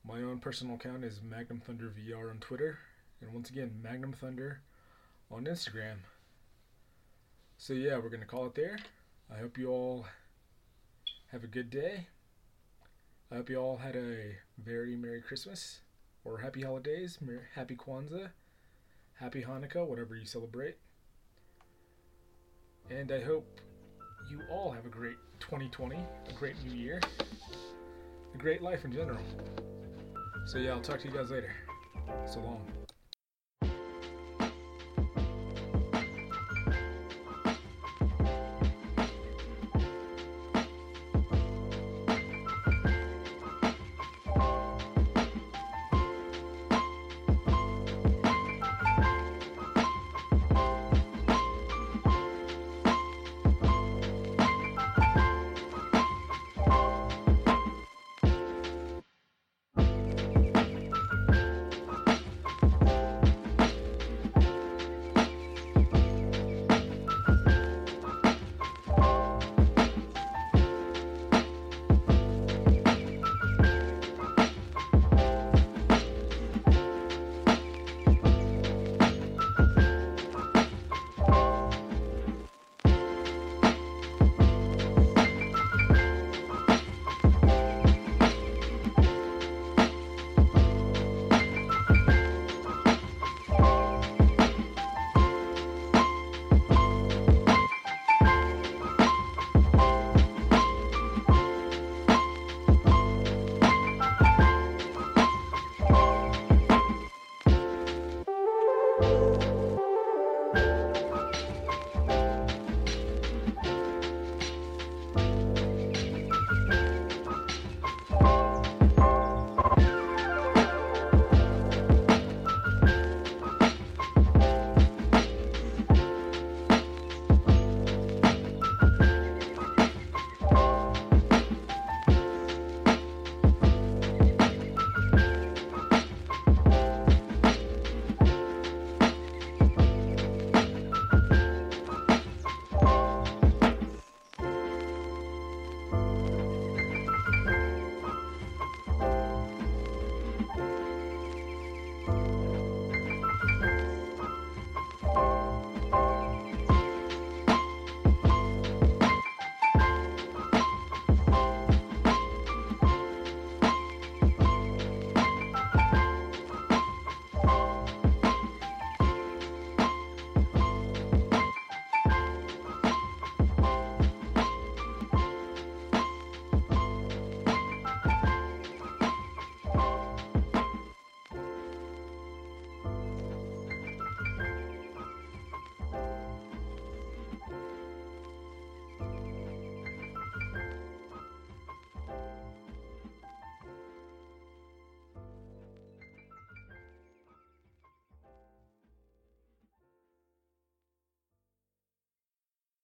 My 0.04 0.22
own 0.22 0.40
personal 0.40 0.76
account 0.76 1.04
is 1.04 1.22
Magnum 1.22 1.60
Thunder 1.60 1.92
VR 1.98 2.30
on 2.30 2.40
Twitter. 2.40 2.80
And 3.22 3.34
once 3.34 3.50
again, 3.50 3.80
Magnum 3.82 4.14
Thunder 4.14 4.62
on 5.32 5.46
Instagram. 5.46 5.98
So 7.58 7.74
yeah, 7.74 7.98
we're 7.98 8.10
to 8.22 8.26
call 8.26 8.46
it 8.46 8.56
there. 8.56 8.80
I 9.34 9.40
hope 9.40 9.58
you 9.58 9.70
all 9.70 10.06
have 11.32 11.44
a 11.44 11.48
good 11.48 11.70
day. 11.70 12.08
I 13.32 13.36
hope 13.36 13.50
you 13.50 13.58
all 13.58 13.78
had 13.78 13.96
a 13.96 14.38
very 14.58 14.96
Merry 14.96 15.22
Christmas 15.22 15.82
or 16.26 16.40
Happy 16.40 16.64
Holidays, 16.64 17.20
Happy 17.54 17.76
Kwanzaa, 17.76 18.30
Happy 19.20 19.44
Hanukkah, 19.44 19.86
whatever 19.86 20.16
you 20.16 20.26
celebrate. 20.26 20.78
And 22.90 23.12
I 23.12 23.22
hope 23.22 23.46
you 24.30 24.42
all 24.52 24.72
have 24.72 24.86
a 24.86 24.90
great 24.90 25.18
2020, 25.40 25.96
a 25.96 26.34
great 26.34 26.56
new 26.66 26.76
year, 26.76 27.00
a 28.34 28.38
great 28.38 28.62
life 28.62 28.84
in 28.84 28.92
general. 28.92 29.20
So, 30.46 30.58
yeah, 30.58 30.72
I'll 30.72 30.82
talk 30.82 31.00
to 31.02 31.08
you 31.08 31.14
guys 31.14 31.30
later. 31.30 31.54
So 32.26 32.40
long. 32.40 32.66